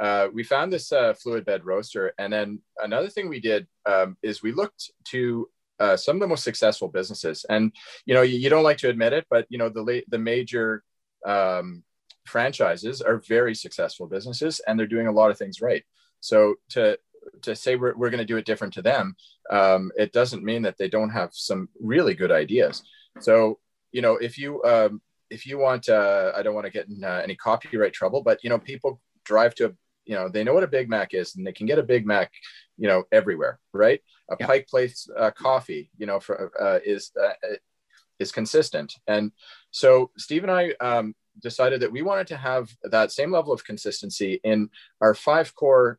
[0.00, 4.16] uh, we found this uh, fluid bed roaster, and then another thing we did um,
[4.22, 5.48] is we looked to
[5.78, 7.72] uh, some of the most successful businesses, and
[8.04, 10.82] you know you, you, don't like to admit it, but you know the the major
[11.24, 11.84] um,
[12.26, 15.84] franchises are very successful businesses, and they're doing a lot of things right.
[16.20, 16.98] So to
[17.42, 19.16] to say we're, we're going to do it different to them,
[19.50, 22.82] um, it doesn't mean that they don't have some really good ideas.
[23.20, 23.58] So,
[23.92, 27.02] you know, if you, um, if you want, uh, I don't want to get in
[27.04, 29.72] uh, any copyright trouble, but, you know, people drive to a,
[30.04, 32.06] you know, they know what a Big Mac is, and they can get a Big
[32.06, 32.30] Mac,
[32.76, 34.00] you know, everywhere, right?
[34.30, 34.46] A yeah.
[34.46, 37.32] Pike Place uh, coffee, you know, for, uh, is uh,
[38.18, 39.32] is consistent, and
[39.70, 43.64] so Steve and I um, decided that we wanted to have that same level of
[43.64, 44.68] consistency in
[45.00, 45.98] our five core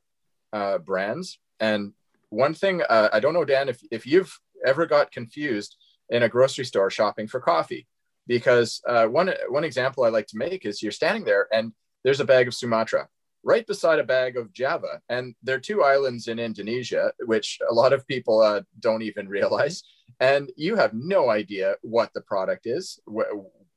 [0.53, 1.39] uh, brands.
[1.60, 1.93] And
[2.29, 5.77] one thing uh, I don't know, Dan, if if you've ever got confused
[6.10, 7.88] in a grocery store shopping for coffee,
[8.27, 12.19] because uh, one one example I like to make is you're standing there and there's
[12.19, 13.08] a bag of Sumatra
[13.45, 14.99] right beside a bag of Java.
[15.08, 19.29] And there are two islands in Indonesia, which a lot of people uh, don't even
[19.29, 19.84] realize.
[20.19, 23.27] And you have no idea what the product is, what,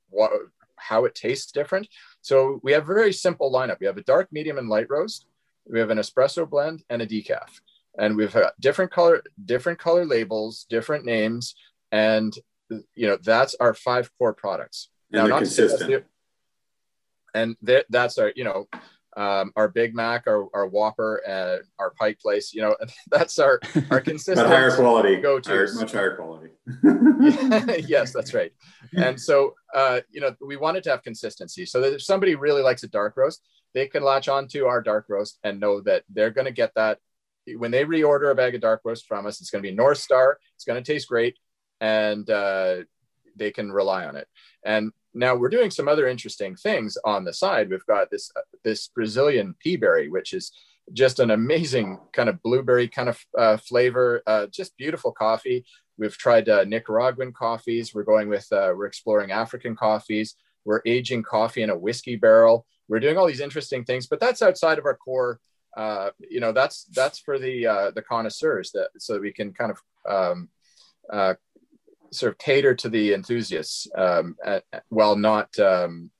[0.08, 0.32] what,
[0.76, 1.86] how it tastes different.
[2.22, 3.78] So we have a very simple lineup.
[3.80, 5.26] We have a dark, medium, and light roast.
[5.70, 7.60] We have an espresso blend and a decaf.
[7.98, 11.54] And we've got different color, different color labels, different names.
[11.90, 12.36] And
[12.94, 14.88] you know, that's our five core products.
[15.12, 16.04] And now, not consistent.
[17.34, 17.56] and
[17.88, 18.68] that's our, you know,
[19.16, 22.54] um, our Big Mac, our, our Whopper, uh, our Pike Place.
[22.54, 22.76] You know,
[23.10, 26.50] that's our our consistent but higher quality, go to much higher quality.
[27.88, 28.52] yes, that's right.
[28.96, 32.62] And so, uh, you know, we wanted to have consistency, so that if somebody really
[32.62, 33.42] likes a dark roast,
[33.74, 36.72] they can latch on to our dark roast and know that they're going to get
[36.74, 36.98] that
[37.56, 39.40] when they reorder a bag of dark roast from us.
[39.40, 40.38] It's going to be North Star.
[40.54, 41.38] It's going to taste great,
[41.80, 42.78] and uh,
[43.36, 44.28] they can rely on it.
[44.64, 47.70] And now we're doing some other interesting things on the side.
[47.70, 50.52] We've got this uh, this Brazilian peaberry, which is
[50.92, 55.64] just an amazing kind of blueberry kind of uh, flavor, uh, just beautiful coffee.
[55.98, 57.94] We've tried uh, Nicaraguan coffees.
[57.94, 60.34] We're going with uh, we're exploring African coffees.
[60.64, 62.66] We're aging coffee in a whiskey barrel.
[62.88, 65.40] We're doing all these interesting things, but that's outside of our core.
[65.76, 69.78] Uh, you know, that's that's for the the connoisseurs that so we can kind of
[70.08, 70.48] um,
[72.10, 76.10] sort of cater to the enthusiasts um, at, while not um,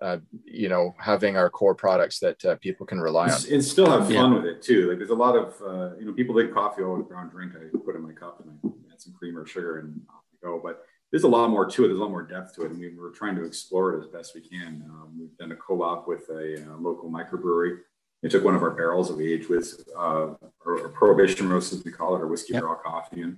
[0.00, 3.90] uh, you know having our core products that uh, people can rely on and still
[3.90, 4.34] have fun yeah.
[4.34, 7.02] with it too like there's a lot of uh, you know people drink coffee oh
[7.02, 10.00] brown drink i put in my cup and i add some cream or sugar and
[10.10, 12.54] off we go but there's a lot more to it there's a lot more depth
[12.54, 15.36] to it and we, are trying to explore it as best we can um, we've
[15.36, 17.78] done a co-op with a uh, local microbrewery
[18.22, 21.72] they took one of our barrels that we aged with uh, or, or prohibition roast
[21.72, 22.62] as we call it or whiskey yep.
[22.62, 23.36] barrel coffee and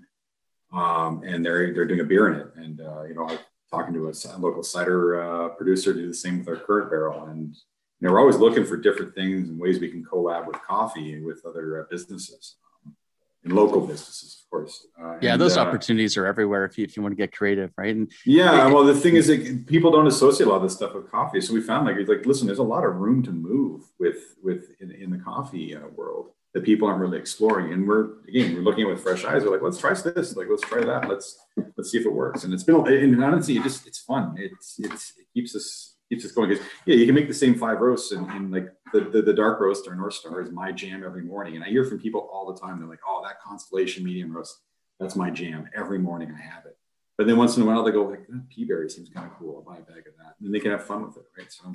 [0.74, 2.48] um, and they're they're doing a beer in it.
[2.56, 3.38] And uh, you know, I'm
[3.70, 7.26] talking to a local cider uh, producer, to do the same with our current barrel.
[7.26, 7.54] And
[8.00, 11.14] you know, we're always looking for different things and ways we can collab with coffee
[11.14, 12.56] and with other uh, businesses.
[13.44, 14.86] And local businesses, of course.
[14.98, 17.30] Uh, yeah, and, those uh, opportunities are everywhere if you, if you want to get
[17.30, 17.94] creative, right?
[17.94, 20.94] And yeah, well, the thing is that people don't associate a lot of this stuff
[20.94, 21.42] with coffee.
[21.42, 24.70] So we found like, like, listen, there's a lot of room to move with with
[24.80, 27.72] in, in the coffee uh, world that people aren't really exploring.
[27.72, 29.42] And we're again, we're looking at with fresh eyes.
[29.44, 30.36] We're like, let's try this.
[30.36, 31.08] Like, let's try that.
[31.08, 31.38] Let's
[31.76, 32.44] let's see if it works.
[32.44, 34.36] And it's been, and honestly, it just it's fun.
[34.38, 36.48] It's it's it keeps us keeps us going.
[36.50, 39.32] Because yeah, you can make the same five roasts, and, and like the, the, the
[39.32, 41.56] dark roast or North Star is my jam every morning.
[41.56, 42.78] And I hear from people all the time.
[42.78, 44.60] They're like, oh, that Constellation medium roast,
[45.00, 46.32] that's my jam every morning.
[46.36, 46.76] I have it.
[47.16, 49.56] But then once in a while, they go like, that peaberry seems kind of cool.
[49.56, 51.50] I'll buy a bag of that, and they can have fun with it, right?
[51.50, 51.72] So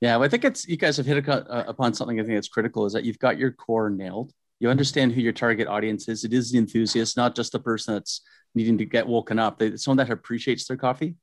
[0.00, 2.86] yeah, well, I think it's you guys have hit upon something I think that's critical
[2.86, 4.32] is that you've got your core nailed.
[4.60, 6.24] You understand who your target audience is.
[6.24, 8.22] It is the enthusiast, not just the person that's
[8.54, 9.58] needing to get woken up.
[9.58, 11.16] They, someone that appreciates their coffee.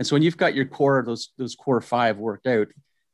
[0.00, 2.68] And so when you've got your core, those those core five worked out,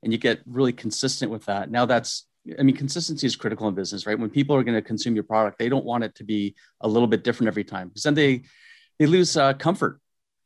[0.04, 1.68] and you get really consistent with that.
[1.68, 4.16] Now that's I mean, consistency is critical in business, right?
[4.16, 6.86] When people are going to consume your product, they don't want it to be a
[6.86, 8.42] little bit different every time because then they
[9.00, 10.00] they lose uh, comfort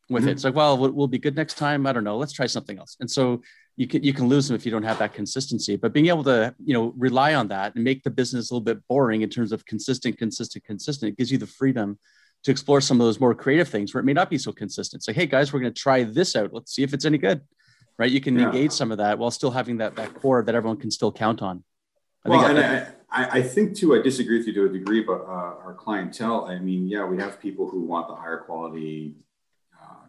[0.09, 0.31] with mm-hmm.
[0.31, 0.33] it.
[0.33, 1.87] It's like, well, we'll be good next time.
[1.87, 2.17] I don't know.
[2.17, 2.97] Let's try something else.
[3.01, 3.43] And so
[3.77, 5.77] you can you can lose them if you don't have that consistency.
[5.77, 8.65] But being able to you know rely on that and make the business a little
[8.65, 11.99] bit boring in terms of consistent, consistent, consistent, it gives you the freedom
[12.45, 15.05] to explore some of those more creative things where it may not be so consistent.
[15.05, 16.53] Say, hey guys, we're going to try this out.
[16.53, 17.43] Let's see if it's any good.
[17.99, 18.11] Right?
[18.11, 18.47] You can yeah.
[18.47, 21.43] engage some of that while still having that that core that everyone can still count
[21.43, 21.63] on.
[22.25, 25.03] I well, think and I, I, think too, I disagree with you to a degree,
[25.03, 26.47] but uh, our clientele.
[26.47, 29.17] I mean, yeah, we have people who want the higher quality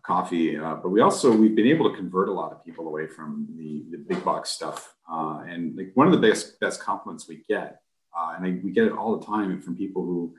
[0.03, 0.57] coffee.
[0.57, 3.47] Uh, but we also we've been able to convert a lot of people away from
[3.57, 4.95] the, the big box stuff.
[5.11, 7.81] Uh, and like one of the best best compliments we get,
[8.17, 10.35] uh, and I, we get it all the time from people who,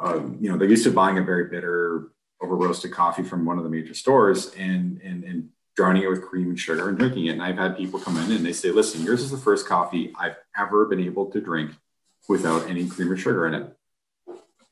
[0.00, 2.08] um, you know, they're used to buying a very bitter,
[2.40, 6.22] over roasted coffee from one of the major stores and and and drowning it with
[6.22, 7.30] cream and sugar and drinking it.
[7.30, 10.12] And I've had people come in and they say, "Listen, yours is the first coffee
[10.18, 11.72] I've ever been able to drink
[12.28, 13.76] without any cream or sugar in it."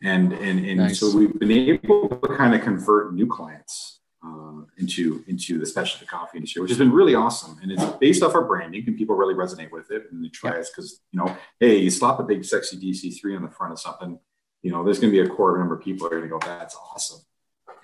[0.02, 1.00] And and and nice.
[1.00, 6.06] so we've been able to kind of convert new clients uh, into into the specialty
[6.06, 7.58] coffee industry, which has been really awesome.
[7.62, 10.54] And it's based off our branding, and people really resonate with it, and they try
[10.54, 10.60] yeah.
[10.60, 13.72] us because you know, hey, you slap a big sexy DC three on the front
[13.72, 14.18] of something,
[14.62, 16.38] you know, there's going to be a core number of people that are going to
[16.38, 17.20] go, that's awesome,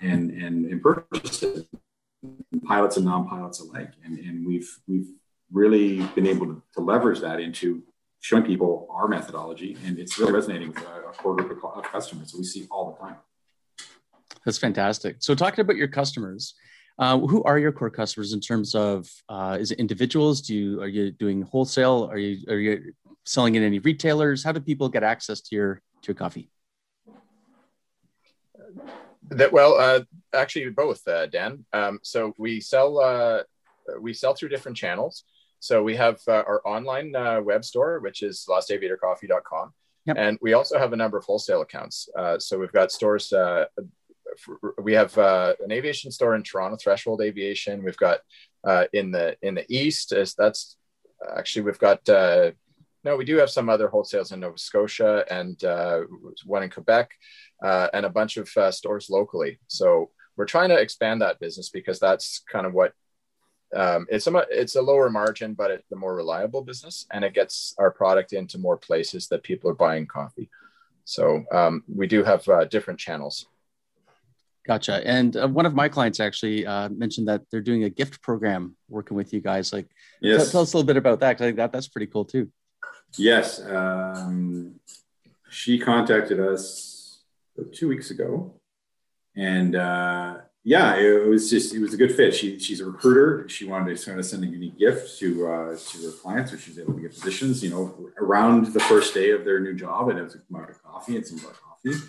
[0.01, 1.67] and and and purchase it,
[2.65, 5.07] pilots and non-pilots alike, and and we've we've
[5.51, 7.83] really been able to, to leverage that into
[8.23, 12.31] showing people our methodology, and it's really resonating with a, core group of, customers.
[12.31, 13.17] So we see all the time.
[14.45, 15.17] That's fantastic.
[15.19, 16.55] So talking about your customers,
[16.97, 20.41] uh, who are your core customers in terms of uh, is it individuals?
[20.41, 22.09] Do you are you doing wholesale?
[22.11, 22.93] Are you are you
[23.25, 24.43] selling in any retailers?
[24.43, 26.49] How do people get access to your to your coffee?
[29.37, 30.01] That well, uh,
[30.33, 31.65] actually both, uh, Dan.
[31.73, 33.43] Um, so we sell uh,
[33.99, 35.23] we sell through different channels.
[35.59, 39.73] So we have uh, our online uh, web store, which is lostaviatorcoffee.com.
[40.05, 40.17] Yep.
[40.19, 42.09] And we also have a number of wholesale accounts.
[42.17, 43.31] Uh, so we've got stores.
[43.31, 43.65] Uh,
[44.81, 47.83] we have uh, an aviation store in Toronto, Threshold Aviation.
[47.83, 48.19] We've got
[48.65, 50.13] uh, in the in the east.
[50.37, 50.75] That's
[51.37, 52.03] actually we've got
[53.03, 55.61] no, we do have some other wholesales in Nova Scotia and
[56.45, 57.11] one in Quebec,
[57.61, 59.59] and a bunch of stores locally.
[59.67, 62.93] So we're trying to expand that business because that's kind of what
[63.75, 67.33] um, it's a it's a lower margin, but it's a more reliable business, and it
[67.33, 70.49] gets our product into more places that people are buying coffee.
[71.05, 73.47] So um, we do have uh, different channels.
[74.65, 75.05] Gotcha.
[75.05, 78.77] And uh, one of my clients actually uh, mentioned that they're doing a gift program
[78.87, 79.73] working with you guys.
[79.73, 79.87] Like,
[80.21, 80.51] yes.
[80.51, 82.49] tell, us a little bit about that because I think that that's pretty cool too.
[83.17, 84.79] Yes, um,
[85.49, 87.21] she contacted us
[87.71, 88.53] two weeks ago,
[89.35, 92.33] and uh, yeah, it was just it was a good fit.
[92.33, 93.47] She she's a recruiter.
[93.49, 96.57] She wanted to kind of send a unique gift to uh, to her clients, so
[96.57, 97.63] she's able to get positions.
[97.63, 100.71] You know, around the first day of their new job, and it was a amount
[100.71, 101.99] of coffee and some our coffee.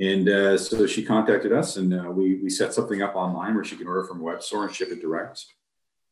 [0.00, 3.64] And uh, so she contacted us, and uh, we we set something up online where
[3.64, 5.44] she can order from a web store and ship it direct.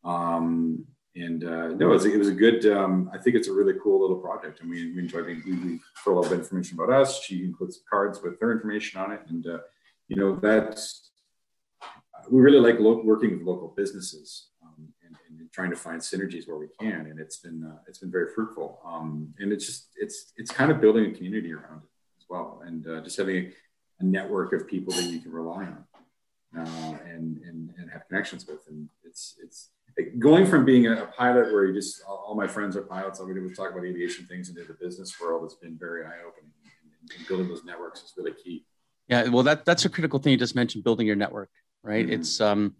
[0.05, 2.67] Um, and uh, no, it was, it was a good.
[2.67, 5.43] Um, I think it's a really cool little project, and we, we being.
[5.47, 7.23] We, we a lot of information about us.
[7.23, 9.59] She includes cards with her information on it, and uh,
[10.09, 11.11] you know that's
[12.31, 16.47] we really like lo- working with local businesses um, and, and, trying to find synergies
[16.47, 18.81] where we can, and it's been uh, it's been very fruitful.
[18.85, 22.63] Um, and it's just it's it's kind of building a community around it as well,
[22.65, 23.53] and uh, just having a,
[24.01, 25.85] a, network of people that you can rely on
[26.59, 28.67] uh, and, and and have connections with.
[28.69, 29.71] And it's it's
[30.19, 33.35] going from being a, pilot where you just all, my friends are pilots, all we
[33.35, 35.45] do is talk about aviation things into the business world.
[35.45, 36.51] It's been very eye opening,
[37.17, 38.67] and, building those networks is really key.
[39.09, 41.51] Yeah, well, that that's a critical thing you just mentioned, building your network
[41.87, 42.05] right?
[42.05, 42.21] Mm-hmm.
[42.21, 42.75] It's um,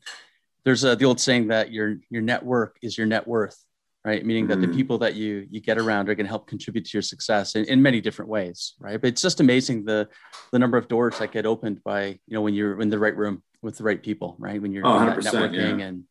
[0.65, 3.57] there's a, the old saying that your your network is your net worth,
[4.05, 4.25] right?
[4.27, 4.73] Meaning that mm-hmm.
[4.73, 7.55] the people that you you get around are going to help contribute to your success
[7.55, 9.01] in, in many different ways, right?
[9.01, 10.09] But it's just amazing the
[10.53, 13.17] the number of doors that get opened by you know when you're in the right
[13.17, 14.61] room with the right people, right?
[14.61, 15.87] When you're oh, networking yeah.
[15.87, 16.05] and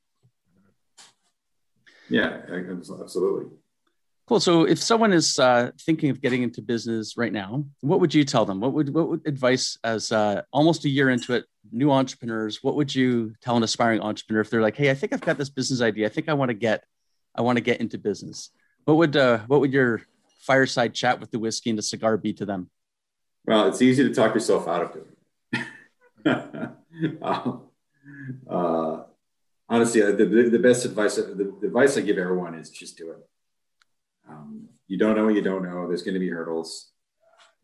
[2.10, 3.52] yeah, absolutely.
[4.28, 4.39] Cool.
[4.39, 8.24] So, if someone is uh, thinking of getting into business right now, what would you
[8.24, 8.60] tell them?
[8.60, 12.63] What would what would advice as uh, almost a year into it, new entrepreneurs?
[12.63, 15.38] What would you tell an aspiring entrepreneur if they're like, "Hey, I think I've got
[15.38, 16.08] this business idea.
[16.08, 16.86] I think I want to get,
[17.36, 18.50] I want to get into business."
[18.86, 20.02] What would uh, what would your
[20.39, 22.72] fireside chat with the whiskey and the cigar be to them?
[23.46, 25.06] Well, it's easy to talk yourself out of it.
[28.50, 29.04] uh,
[29.69, 33.12] honestly, the, the, the best advice the, the advice I give everyone is just do
[33.12, 33.17] it
[34.30, 35.88] um, you don't know what you don't know.
[35.88, 36.91] There's going to be hurdles.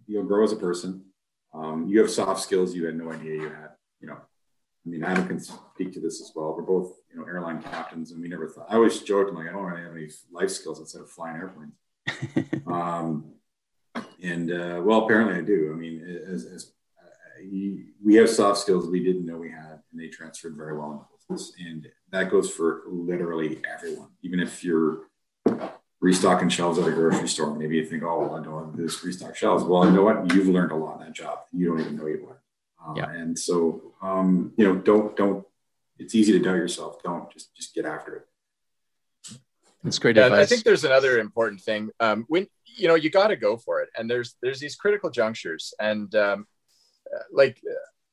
[0.07, 1.05] You'll grow as a person.
[1.53, 3.69] Um, you have soft skills you had no idea you had.
[3.99, 6.55] You know, I mean, Adam can speak to this as well.
[6.55, 8.67] We're both, you know, airline captains, and we never thought.
[8.69, 11.37] I always joked, I'm like, I don't really have any life skills outside of flying
[11.37, 11.73] airplanes.
[12.67, 13.33] um,
[14.23, 15.71] and uh, well, apparently I do.
[15.73, 17.43] I mean, as, as uh,
[18.03, 21.44] we have soft skills we didn't know we had, and they transferred very well into
[21.44, 21.54] business.
[21.60, 25.04] And that goes for literally everyone, even if you're
[26.00, 27.56] restocking shelves at a grocery store.
[27.56, 29.63] Maybe you think, oh, well, I don't have this restock shelves.
[29.63, 30.34] Well, you know what?
[30.34, 31.39] You've learned a lot in that job.
[31.52, 32.39] You don't even know you've learned.
[32.84, 33.12] Uh, yeah.
[33.12, 35.46] And so, um, you know, don't, don't,
[36.00, 37.04] it's easy to doubt yourself.
[37.04, 38.28] Don't just, just get after it.
[39.84, 40.39] That's great yeah, advice.
[40.39, 41.91] I think there's another important thing.
[42.00, 43.89] Um, when, you know, you got to go for it.
[43.96, 46.48] And there's, there's these critical junctures and, um,
[47.32, 47.62] like,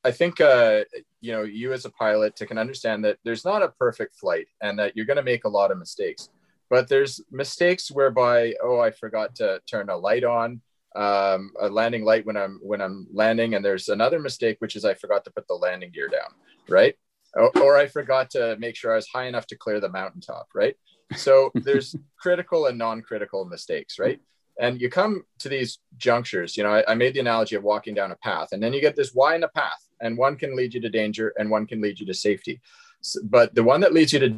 [0.03, 0.85] I think, uh,
[1.19, 4.47] you know, you as a pilot to can understand that there's not a perfect flight
[4.61, 6.29] and that you're going to make a lot of mistakes.
[6.69, 10.61] But there's mistakes whereby oh i forgot to turn a light on
[10.95, 14.85] um, a landing light when i'm when i'm landing and there's another mistake which is
[14.85, 16.31] i forgot to put the landing gear down
[16.67, 16.95] right?
[17.33, 20.47] Or, or i forgot to make sure i was high enough to clear the mountaintop
[20.53, 20.75] right?
[21.15, 24.19] So there's critical and non-critical mistakes right?
[24.59, 27.95] And you come to these junctures you know I, I made the analogy of walking
[27.95, 30.55] down a path and then you get this y in the path and one can
[30.55, 32.61] lead you to danger and one can lead you to safety
[33.23, 34.35] but the one that leads you to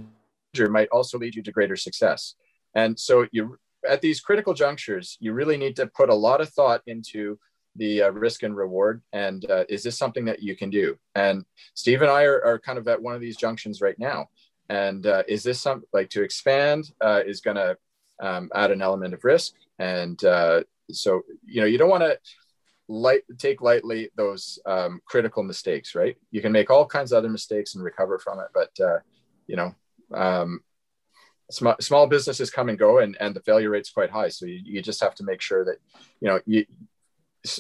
[0.54, 2.36] danger might also lead you to greater success.
[2.76, 3.58] And so you
[3.88, 7.40] at these critical junctures, you really need to put a lot of thought into
[7.76, 9.02] the uh, risk and reward.
[9.12, 10.98] And uh, is this something that you can do?
[11.16, 14.30] And Steve and I are, are kind of at one of these junctions right now.
[14.70, 17.76] And uh, is this some like to expand uh, is going to
[18.22, 19.54] um, add an element of risk?
[19.82, 22.18] and uh, so you know you don't want to
[22.92, 26.18] light take lightly those um, critical mistakes right?
[26.32, 29.00] You can make all kinds of other mistakes and recover from it but uh,
[29.48, 29.74] you know
[30.14, 30.60] um,
[31.50, 34.30] small, small businesses come and go and, and the failure rate's quite high.
[34.30, 35.78] So you, you just have to make sure that
[36.20, 36.66] you know you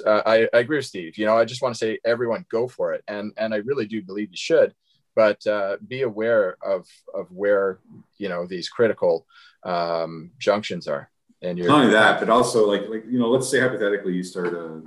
[0.05, 1.17] uh, I, I agree with steve.
[1.17, 3.03] You know i just want to say everyone go for it.
[3.07, 4.73] And and i really do believe you should
[5.15, 7.79] but uh, be aware of of where
[8.17, 9.25] you know these critical
[9.63, 11.09] um, junctions are
[11.41, 14.23] and you're not only that but also like like you know let's say hypothetically you
[14.23, 14.81] start a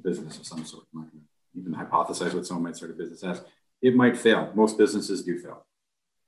[0.00, 0.84] business of some sort.
[0.92, 3.42] I'm not going to even hypothesize what someone might start a business as.
[3.82, 4.52] It might fail.
[4.54, 5.64] Most businesses do fail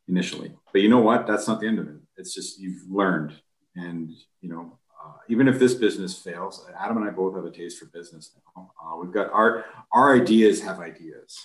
[0.08, 0.52] initially.
[0.72, 1.26] But you know what?
[1.26, 1.96] That's not the end of it.
[2.16, 3.34] It's just you've learned.
[3.76, 4.10] And
[4.42, 7.78] you know uh, even if this business fails adam and i both have a taste
[7.78, 8.70] for business now.
[8.82, 11.38] Uh, we've got our our ideas have ideas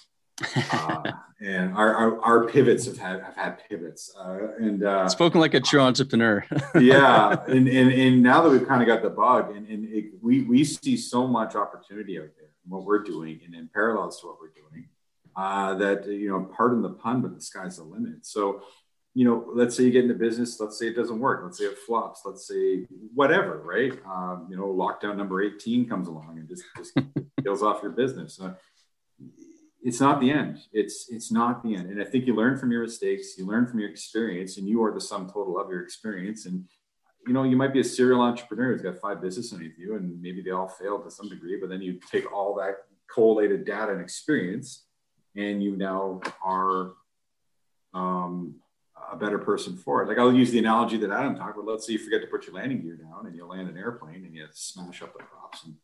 [0.71, 1.11] uh,
[1.41, 5.53] and our, our, our, pivots have had have had pivots uh, and uh, spoken like
[5.53, 6.45] a true entrepreneur.
[6.79, 10.05] Yeah and, and and now that we've kind of got the bug and, and it,
[10.21, 14.21] we we see so much opportunity out there in what we're doing and in parallels
[14.21, 14.87] to what we're doing
[15.35, 18.25] uh, that you know pardon the pun but the sky's the limit.
[18.25, 18.61] So
[19.13, 21.65] you know let's say you get into business let's say it doesn't work let's say
[21.65, 23.93] it flops let's say whatever right?
[24.05, 26.93] Um, you know lockdown number 18 comes along and just, just
[27.43, 28.39] kills off your business.
[28.39, 28.53] Uh,
[29.87, 30.59] it's not the end.
[30.73, 31.89] It's it's not the end.
[31.89, 34.83] And I think you learn from your mistakes, you learn from your experience, and you
[34.83, 36.45] are the sum total of your experience.
[36.45, 36.65] And
[37.25, 40.21] you know, you might be a serial entrepreneur who's got five business underneath you, and
[40.21, 42.79] maybe they all fail to some degree, but then you take all that
[43.13, 44.83] collated data and experience,
[45.37, 46.91] and you now are
[47.93, 48.55] um,
[49.09, 50.09] a better person for it.
[50.09, 51.71] Like I'll use the analogy that Adam talked about.
[51.71, 54.25] Let's say you forget to put your landing gear down and you land an airplane
[54.25, 55.75] and you smash up the props and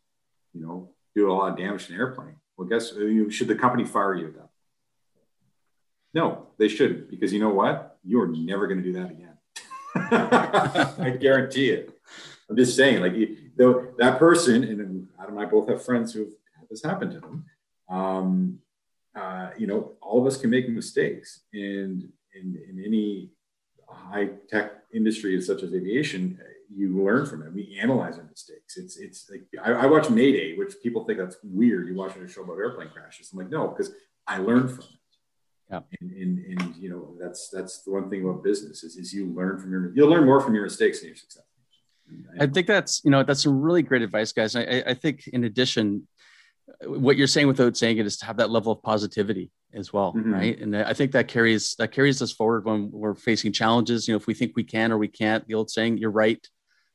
[0.54, 3.56] you know do a lot of damage to an airplane well, guess uh, should the
[3.56, 4.48] company fire you then?
[6.14, 7.98] No, they shouldn't, because you know what?
[8.04, 9.38] You're never going to do that again.
[9.96, 11.90] I guarantee it.
[12.50, 13.14] I'm just saying, like,
[13.58, 17.10] though that person, and Adam and I both have friends who have had this happen
[17.12, 17.46] to them.
[17.90, 18.60] Um,
[19.16, 23.30] uh, you know, all of us can make mistakes, and in, in any
[23.88, 26.40] high tech industry such as aviation,
[26.76, 27.54] you learn from it.
[27.54, 28.78] We analyze our mistakes.
[28.78, 31.88] It's it's like I, I, watch Mayday, which people think that's weird.
[31.88, 33.32] You're watching a show about airplane crashes.
[33.32, 33.92] I'm like, no, because
[34.28, 35.00] I learned from it.
[35.70, 35.80] Yeah.
[36.02, 39.34] And, and, and you know that's that's the one thing about business is, is you
[39.34, 41.44] learn from your you'll learn more from your mistakes than your success.
[42.40, 44.56] I think that's you know that's some really great advice, guys.
[44.56, 46.08] I, I think in addition,
[46.86, 50.14] what you're saying without saying it is to have that level of positivity as well,
[50.14, 50.34] mm-hmm.
[50.34, 50.60] right?
[50.60, 54.08] And I think that carries that carries us forward when we're facing challenges.
[54.08, 56.46] You know, if we think we can or we can't, the old saying, "You're right,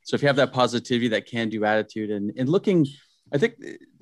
[0.09, 2.87] so if you have that positivity, that can do attitude and, and looking,
[3.31, 3.57] I think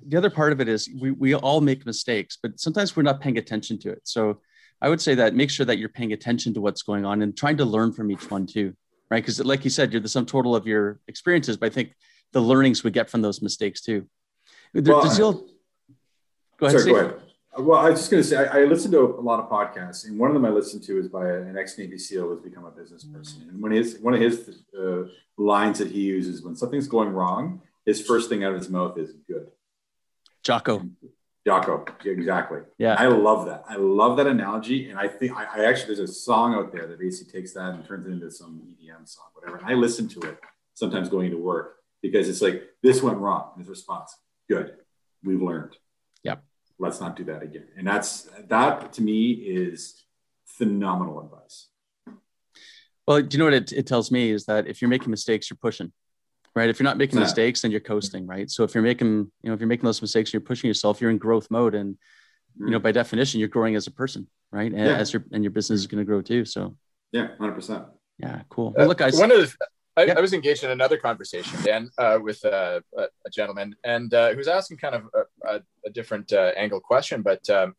[0.06, 3.20] the other part of it is we, we all make mistakes, but sometimes we're not
[3.20, 4.02] paying attention to it.
[4.04, 4.40] So
[4.80, 7.36] I would say that make sure that you're paying attention to what's going on and
[7.36, 8.72] trying to learn from each one too,
[9.10, 9.20] right?
[9.20, 11.92] Because like you said, you're the sum total of your experiences, but I think
[12.32, 14.06] the learnings we get from those mistakes too.
[14.74, 15.18] Well, Does
[16.58, 16.78] go ahead.
[16.82, 17.20] Sorry, go ahead.
[17.58, 20.06] Well, I was just going to say, I, I listen to a lot of podcasts,
[20.06, 22.64] and one of them I listened to is by an ex Navy SEAL who's become
[22.64, 23.46] a business person.
[23.48, 25.04] And when his one of his uh,
[25.38, 28.98] lines that he uses when something's going wrong, his first thing out of his mouth
[28.98, 29.48] is "good."
[30.42, 30.86] Jocko.
[31.46, 32.60] Jocko, exactly.
[32.76, 33.64] Yeah, I love that.
[33.68, 36.86] I love that analogy, and I think I, I, actually there's a song out there
[36.88, 39.56] that basically takes that and turns it into some EDM song, whatever.
[39.58, 40.38] And I listen to it
[40.74, 43.52] sometimes going to work because it's like this went wrong.
[43.54, 44.14] And His response,
[44.48, 44.76] "Good,
[45.24, 45.76] we've learned."
[46.78, 47.64] Yep let's not do that again.
[47.76, 50.04] And that's that to me is
[50.44, 51.68] phenomenal advice.
[53.06, 55.48] Well, do you know what it, it tells me is that if you're making mistakes,
[55.48, 55.92] you're pushing,
[56.54, 56.68] right?
[56.68, 58.50] If you're not making mistakes, then you're coasting, right?
[58.50, 61.10] So if you're making, you know, if you're making those mistakes, you're pushing yourself, you're
[61.10, 61.76] in growth mode.
[61.76, 61.96] And,
[62.58, 62.82] you know, mm.
[62.82, 64.72] by definition, you're growing as a person, right?
[64.72, 64.96] And yeah.
[64.96, 66.44] as your, and your business is going to grow too.
[66.44, 66.76] So
[67.12, 67.86] yeah, 100%.
[68.18, 68.74] Yeah, cool.
[68.76, 69.16] Well, look, guys.
[69.16, 69.56] One of the,
[69.96, 74.12] I, I, was engaged in another conversation, Dan, uh, with uh, a, a, gentleman, and
[74.12, 75.04] uh, who was asking kind of
[75.48, 77.22] a, a different uh, angle question.
[77.22, 77.74] But um,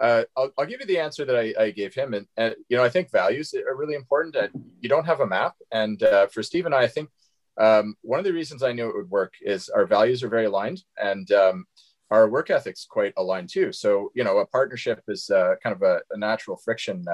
[0.00, 2.14] uh, I'll, I'll, give you the answer that I, I gave him.
[2.14, 4.36] And, and, you know, I think values are really important.
[4.80, 5.54] You don't have a map.
[5.70, 7.10] And uh, for Steve and I, I think
[7.58, 10.46] um, one of the reasons I knew it would work is our values are very
[10.46, 11.66] aligned, and um,
[12.10, 13.72] our work ethics quite aligned too.
[13.72, 17.04] So, you know, a partnership is kind of a, natural friction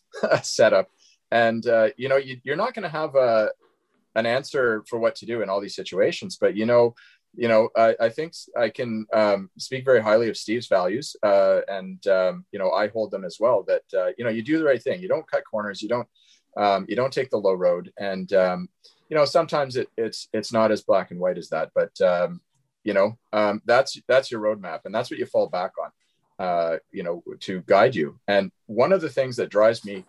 [0.42, 0.88] setup.
[1.30, 1.64] And
[1.96, 3.50] you know, you, are not going to have a,
[4.14, 6.36] an answer for what to do in all these situations.
[6.40, 6.94] But you know,
[7.34, 11.60] you know, I, I think I can um, speak very highly of Steve's values, uh,
[11.68, 13.64] and um, you know, I hold them as well.
[13.66, 15.00] That uh, you know, you do the right thing.
[15.00, 15.82] You don't cut corners.
[15.82, 16.08] You don't
[16.56, 17.92] um, you don't take the low road.
[17.98, 18.68] And um,
[19.08, 21.70] you know, sometimes it, it's it's not as black and white as that.
[21.74, 22.40] But um,
[22.84, 25.90] you know, um, that's that's your roadmap, and that's what you fall back on.
[26.38, 28.18] Uh, you know, to guide you.
[28.28, 30.04] And one of the things that drives me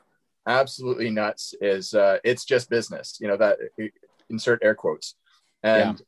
[0.46, 3.58] absolutely nuts is uh, it's just business you know that
[4.30, 5.16] insert air quotes
[5.64, 6.02] and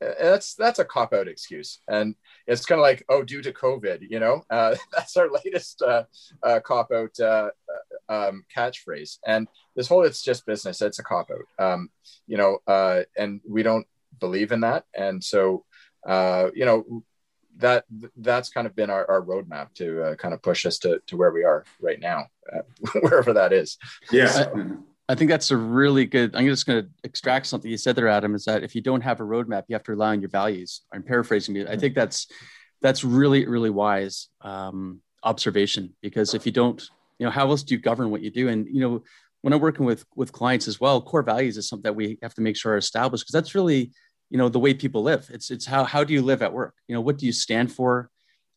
[0.00, 1.80] that's that's a cop out excuse.
[1.88, 2.14] And
[2.46, 4.44] it's kind of like oh due to covid you know?
[4.50, 6.04] Uh, that's our latest uh,
[6.42, 7.50] uh, cop out uh,
[8.08, 9.18] uh, um, catchphrase.
[9.26, 11.90] And this whole it's just business it's a cop out um,
[12.26, 13.86] you know uh, and we don't
[14.18, 14.84] believe in that.
[14.94, 15.64] And so
[16.06, 17.02] you know
[17.58, 17.84] that
[18.16, 21.30] that's kind of been our, our roadmap to kind of push us to, to where
[21.30, 22.26] we are right now
[23.00, 23.78] wherever that is.
[24.10, 24.46] Yeah
[25.12, 26.34] I think that's a really good.
[26.34, 28.34] I'm just going to extract something you said there, Adam.
[28.34, 30.80] Is that if you don't have a roadmap, you have to rely on your values.
[30.90, 31.66] I'm paraphrasing you.
[31.68, 32.28] I think that's
[32.80, 36.82] that's really really wise um, observation because if you don't,
[37.18, 38.48] you know, how else do you govern what you do?
[38.48, 39.02] And you know,
[39.42, 42.32] when I'm working with with clients as well, core values is something that we have
[42.36, 43.92] to make sure are established because that's really
[44.30, 45.28] you know the way people live.
[45.30, 46.74] It's it's how how do you live at work?
[46.88, 48.08] You know, what do you stand for?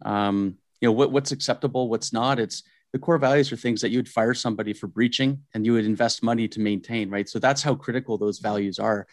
[0.06, 2.40] Um, you know, what what's acceptable, what's not.
[2.40, 2.64] It's
[2.96, 5.84] the core values are things that you would fire somebody for breaching and you would
[5.84, 7.28] invest money to maintain, right?
[7.28, 9.06] So that's how critical those values are.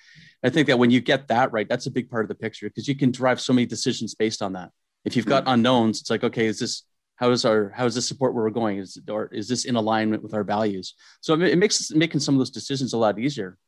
[0.44, 2.68] I think that when you get that right, that's a big part of the picture
[2.68, 4.70] because you can drive so many decisions based on that.
[5.04, 6.84] If you've got unknowns, it's like, okay, is this
[7.16, 8.78] how is our how is does this support where we're going?
[8.78, 10.94] Is or is this in alignment with our values?
[11.20, 13.58] So it makes making some of those decisions a lot easier.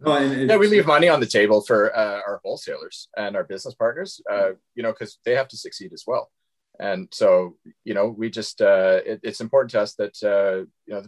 [0.00, 3.74] Well, yeah, we leave money on the table for uh, our wholesalers and our business
[3.74, 6.30] partners, uh, you know, because they have to succeed as well
[6.78, 10.94] and so you know we just uh, it, it's important to us that uh, you
[10.94, 11.02] know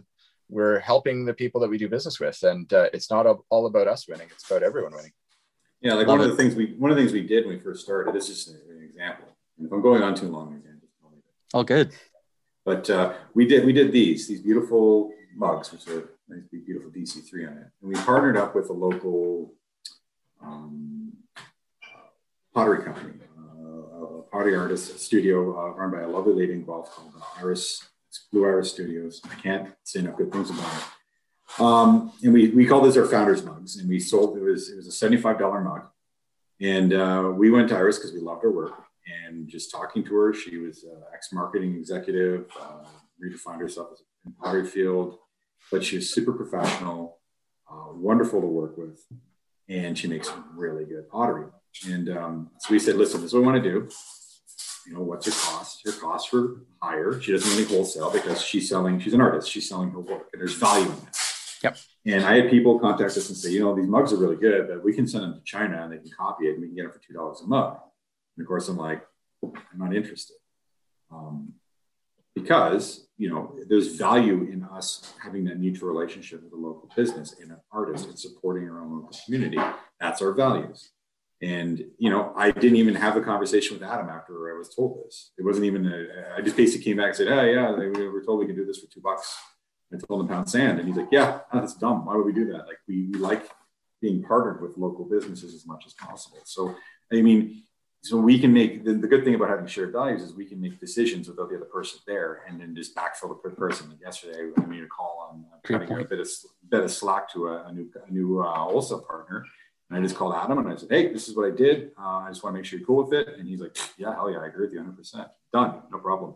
[0.49, 2.41] we're helping the people that we do business with.
[2.43, 4.27] And uh, it's not all about us winning.
[4.31, 5.11] It's about everyone winning.
[5.81, 7.61] Yeah like one of the things we one of the things we did when we
[7.61, 9.25] first started this is an example.
[9.61, 11.17] If i'm going on too long again just tell me.
[11.53, 11.93] All good.
[12.63, 17.51] But uh, we did we did these these beautiful mugs which are nice beautiful dc3
[17.51, 17.67] on it.
[17.81, 19.53] And we partnered up with a local
[20.41, 21.13] um,
[22.53, 23.13] pottery company
[24.35, 27.87] pottery artist studio uh, run by a lovely lady in Guelph called uh, Iris,
[28.33, 29.21] Blue Iris Studios.
[29.31, 31.61] I can't say enough good things about it.
[31.61, 34.75] Um, and we, we called this our founders mugs and we sold, it was, it
[34.75, 35.83] was a $75 mug.
[36.59, 38.73] And uh, we went to Iris because we loved her work
[39.23, 42.83] and just talking to her, she was uh, ex-marketing executive, uh,
[43.23, 45.17] redefined herself as in pottery field,
[45.71, 47.19] but she was super professional,
[47.71, 48.99] uh, wonderful to work with.
[49.69, 51.47] And she makes really good pottery.
[51.87, 53.89] And um, so we said, listen, this is what we want to do
[54.85, 55.83] you know, what's your cost?
[55.83, 57.19] Your costs were higher.
[57.19, 60.39] She doesn't really wholesale because she's selling, she's an artist, she's selling her work, and
[60.39, 61.17] there's value in that.
[61.63, 61.77] Yep.
[62.05, 64.67] And I had people contact us and say, you know, these mugs are really good,
[64.67, 66.75] but we can send them to China and they can copy it and we can
[66.75, 67.79] get them for two dollars a mug.
[68.37, 69.03] And of course, I'm like,
[69.43, 70.35] I'm not interested.
[71.11, 71.53] Um,
[72.35, 77.33] because you know there's value in us having that mutual relationship with a local business
[77.41, 79.57] and an artist and supporting our own local community.
[79.99, 80.91] That's our values.
[81.41, 85.03] And you know, I didn't even have a conversation with Adam after I was told
[85.05, 85.31] this.
[85.37, 85.85] It wasn't even.
[85.85, 88.55] A, I just basically came back and said, "Oh yeah, we were told we could
[88.55, 89.35] do this for two bucks."
[89.93, 92.05] I told him pound sand, and he's like, "Yeah, that's dumb.
[92.05, 92.67] Why would we do that?
[92.67, 93.49] Like, we, we like
[94.01, 96.73] being partnered with local businesses as much as possible." So,
[97.11, 97.63] I mean,
[98.01, 100.61] so we can make the, the, good thing about having shared values is we can
[100.61, 103.89] make decisions without the other person there, and then just backfill the person.
[103.89, 106.29] Like yesterday, I made a call on cutting a bit of
[106.69, 109.45] bit of slack to a, a new a new uh, wholesale partner
[109.89, 111.91] and I just called Adam and I said, Hey, this is what I did.
[111.99, 113.37] Uh, I just want to make sure you're cool with it.
[113.37, 115.29] And he's like, Yeah, hell yeah, I agree with you 100%.
[115.53, 115.81] Done.
[115.91, 116.35] No problem.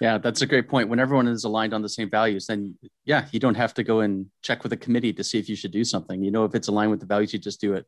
[0.00, 0.88] Yeah, that's a great point.
[0.88, 4.00] When everyone is aligned on the same values, then yeah, you don't have to go
[4.00, 6.22] and check with a committee to see if you should do something.
[6.24, 7.84] You know, if it's aligned with the values, you just do it,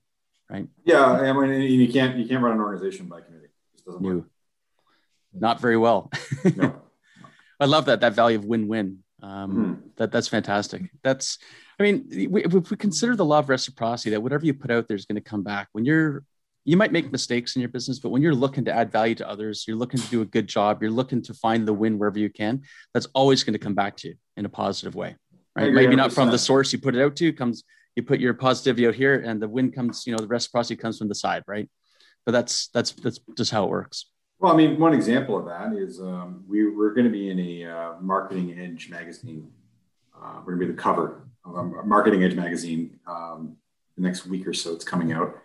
[0.51, 0.69] right?
[0.85, 3.47] Yeah, I mean, you can't you can't run an organization by committee.
[3.79, 4.25] It doesn't work.
[5.33, 6.11] Not very well.
[6.55, 6.83] no.
[7.61, 8.99] I love that that value of win-win.
[9.23, 9.89] Um, mm-hmm.
[9.97, 10.83] That that's fantastic.
[11.03, 11.39] That's
[11.79, 14.97] I mean, if we consider the law of reciprocity, that whatever you put out there
[14.97, 15.69] is going to come back.
[15.73, 16.23] When you're,
[16.65, 19.29] you might make mistakes in your business, but when you're looking to add value to
[19.29, 22.19] others, you're looking to do a good job, you're looking to find the win wherever
[22.19, 22.63] you can.
[22.95, 25.17] That's always going to come back to you in a positive way,
[25.57, 25.73] right?
[25.73, 27.33] Maybe not from the source you put it out to.
[27.33, 27.65] Comes,
[27.97, 30.07] you put your positivity out here, and the win comes.
[30.07, 31.69] You know, the reciprocity comes from the side, right?
[32.25, 34.07] But that's that's that's just how it works.
[34.43, 37.39] Well, I mean, one example of that is um, we, we're going to be in
[37.39, 39.53] a uh, Marketing Edge magazine.
[40.13, 43.55] Uh, we're going to be the cover um, Marketing Edge magazine um,
[43.97, 44.73] the next week or so.
[44.73, 45.37] It's coming out,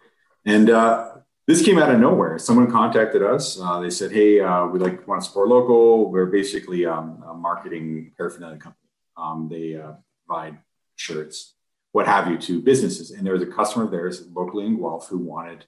[0.45, 1.11] and uh,
[1.45, 2.39] this came out of nowhere.
[2.39, 3.59] Someone contacted us.
[3.61, 6.09] Uh, they said, "Hey, uh, we like want to support local.
[6.09, 8.89] We're basically um, a marketing paraphernalia company.
[9.15, 9.91] Um, they uh,
[10.25, 10.57] provide
[10.95, 11.53] shirts,
[11.91, 15.07] what have you, to businesses." And there was a customer of theirs locally in Guelph
[15.07, 15.65] who wanted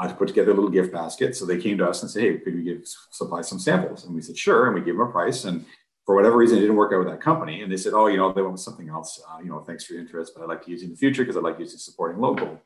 [0.00, 1.36] uh, to put together a little gift basket.
[1.36, 4.14] So they came to us and said, "Hey, could we give supply some samples?" And
[4.14, 5.64] we said, "Sure." And we gave them a price and
[6.10, 7.62] for whatever reason, it didn't work out with that company.
[7.62, 9.22] And they said, oh, you know, they went with something else.
[9.30, 10.96] Uh, you know, thanks for your interest, but I'd like to use it in the
[10.96, 12.60] future because I'd like using supporting local.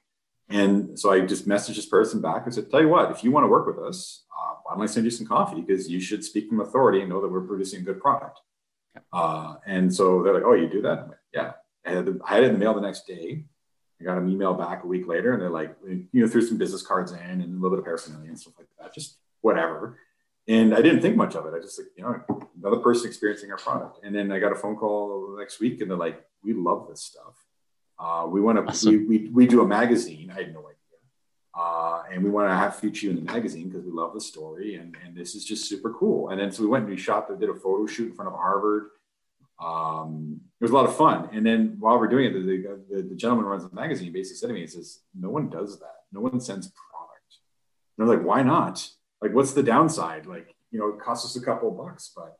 [0.48, 3.30] And so I just messaged this person back and said, tell you what, if you
[3.30, 5.60] want to work with us, uh, why don't I send you some coffee?
[5.60, 8.40] Because you should speak from authority and know that we're producing a good product.
[9.12, 11.08] Uh, and so they're like, oh, you do that?
[11.08, 11.52] Like, yeah.
[11.84, 13.44] I had, the, I had, it in the mail the next day.
[14.04, 16.58] I got an email back a week later, and they're like, you know, threw some
[16.58, 19.98] business cards in and a little bit of paraphernalia and stuff like that, just whatever.
[20.46, 21.54] And I didn't think much of it.
[21.56, 24.04] I just like, you know, another person experiencing our product.
[24.04, 27.00] And then I got a phone call next week, and they're like, we love this
[27.00, 27.34] stuff.
[27.98, 29.06] Uh, we want to, awesome.
[29.08, 30.30] we, we, we do a magazine.
[30.30, 30.74] I had no idea.
[31.56, 34.20] Uh, and we want to have feature you in the magazine because we love the
[34.20, 36.30] story and, and this is just super cool.
[36.30, 38.36] And then so we went and we shot, did a photo shoot in front of
[38.36, 38.88] Harvard.
[39.64, 41.30] Um, it was a lot of fun.
[41.32, 44.46] And then while we're doing it, the, the, the gentleman runs the magazine basically said
[44.48, 46.02] to me, he says, no one does that.
[46.12, 47.38] No one sends product.
[47.96, 48.86] And I'm like, why not?
[49.22, 50.26] Like, what's the downside?
[50.26, 52.36] Like, you know, it costs us a couple of bucks, but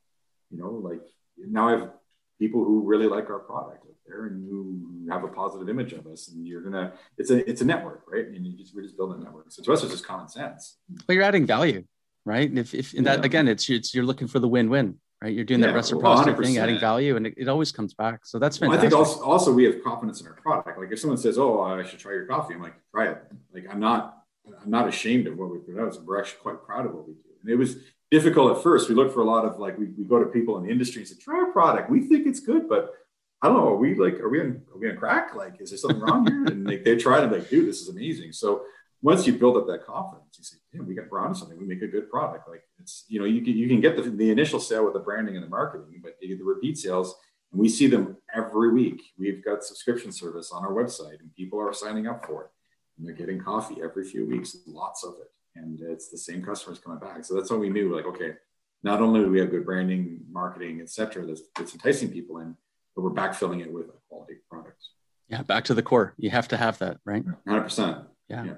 [0.50, 1.00] you know, like
[1.38, 1.90] now I have
[2.38, 6.28] people who really like our product there and who have a positive image of us
[6.28, 9.20] and you're gonna it's a it's a network right and you just we're just building
[9.20, 11.84] a network so to us it's just common sense but you're adding value
[12.24, 13.24] right and if, if and that yeah.
[13.24, 16.42] again it's, it's you're looking for the win-win right you're doing yeah, that reciprocity well,
[16.42, 18.92] thing adding value and it, it, always comes back so that's fantastic.
[18.92, 21.38] Well, i think also, also we have confidence in our product like if someone says
[21.38, 23.22] oh i should try your coffee i'm like try it
[23.52, 24.24] like i'm not
[24.62, 27.14] i'm not ashamed of what we put out we're actually quite proud of what we
[27.14, 27.76] do and it was
[28.10, 30.58] difficult at first we look for a lot of like we, we go to people
[30.58, 32.92] in the industry and say try our product we think it's good but
[33.42, 33.68] I don't know.
[33.68, 35.34] Are we like, are we on, are we on crack?
[35.34, 36.46] Like, is there something wrong here?
[36.46, 38.32] And like, they try to like, dude, this is amazing.
[38.32, 38.62] So
[39.05, 41.59] once you build up that confidence, you say, yeah, we got, we're onto something.
[41.59, 42.48] We make a good product.
[42.48, 45.00] Like it's, you know, you can, you can get the, the initial sale with the
[45.00, 47.14] branding and the marketing, but you get the repeat sales
[47.52, 49.02] and we see them every week.
[49.18, 52.50] We've got subscription service on our website and people are signing up for it
[52.96, 55.28] and they're getting coffee every few weeks, lots of it.
[55.55, 57.26] And it's the same customers coming back.
[57.26, 58.32] So that's when we knew like, okay,
[58.82, 62.57] not only do we have good branding, marketing, etc., that's, that's enticing people in,
[62.96, 64.78] but we're backfilling it with a quality product.
[65.28, 66.14] Yeah, back to the core.
[66.16, 67.22] You have to have that, right?
[67.46, 67.98] Hundred percent.
[68.28, 68.55] Yeah.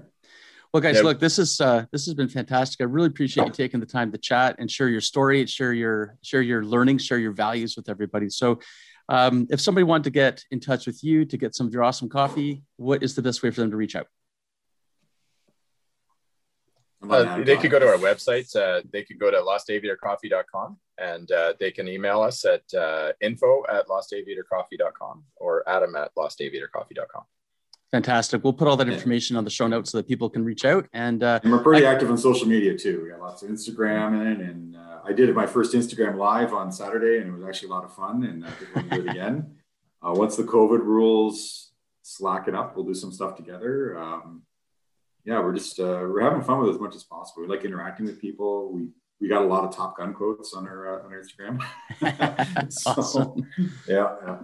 [0.77, 1.05] Well, guys, yeah.
[1.05, 2.83] look, this is uh, this has been fantastic.
[2.83, 6.19] I really appreciate you taking the time to chat and share your story, share your
[6.21, 8.29] share your learning, share your values with everybody.
[8.29, 8.61] So,
[9.09, 11.83] um, if somebody wanted to get in touch with you to get some of your
[11.83, 14.07] awesome coffee, what is the best way for them to reach out?
[17.09, 18.55] Uh, they could go to our website.
[18.55, 23.63] Uh, they could go to lostaviatorcoffee.com and uh, they can email us at uh, info
[23.71, 27.25] at lostaviatorcoffee.com or adam at lostaviatorcoffee.com.
[27.93, 28.43] Fantastic.
[28.43, 30.89] We'll put all that information on the show notes so that people can reach out.
[30.93, 33.01] And, uh, and we're pretty I, active on social media too.
[33.03, 34.41] We got lots of Instagram in.
[34.41, 37.73] And uh, I did my first Instagram live on Saturday and it was actually a
[37.73, 38.25] lot of fun.
[38.25, 39.57] And I think we'll do it again.
[40.03, 41.73] once the COVID rules
[42.03, 43.99] slacken up, we'll do some stuff together.
[43.99, 44.43] Um,
[45.25, 47.43] yeah, we're just uh, we're having fun with it as much as possible.
[47.43, 48.73] We like interacting with people.
[48.73, 48.89] We
[49.21, 51.61] we got a lot of Top Gun quotes on our uh, on our Instagram.
[52.73, 53.51] so, awesome.
[53.89, 54.39] Yeah, yeah.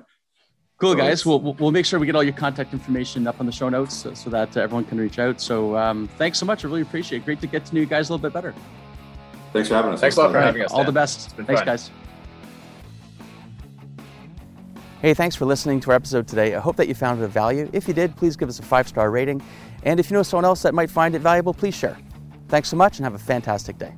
[0.82, 1.24] Cool, guys.
[1.24, 3.94] We'll, we'll make sure we get all your contact information up on the show notes
[3.94, 5.40] so, so that uh, everyone can reach out.
[5.40, 6.64] So um, thanks so much.
[6.64, 7.24] I really appreciate it.
[7.24, 8.52] Great to get to know you guys a little bit better.
[9.52, 10.00] Thanks for having us.
[10.00, 10.72] Thanks a lot for having us.
[10.72, 10.86] All Dan.
[10.86, 11.30] the best.
[11.36, 11.64] Thanks, fun.
[11.64, 11.90] guys.
[15.00, 16.56] Hey, thanks for listening to our episode today.
[16.56, 17.70] I hope that you found it of value.
[17.72, 19.40] If you did, please give us a five star rating.
[19.84, 21.96] And if you know someone else that might find it valuable, please share.
[22.48, 23.94] Thanks so much and have a fantastic day.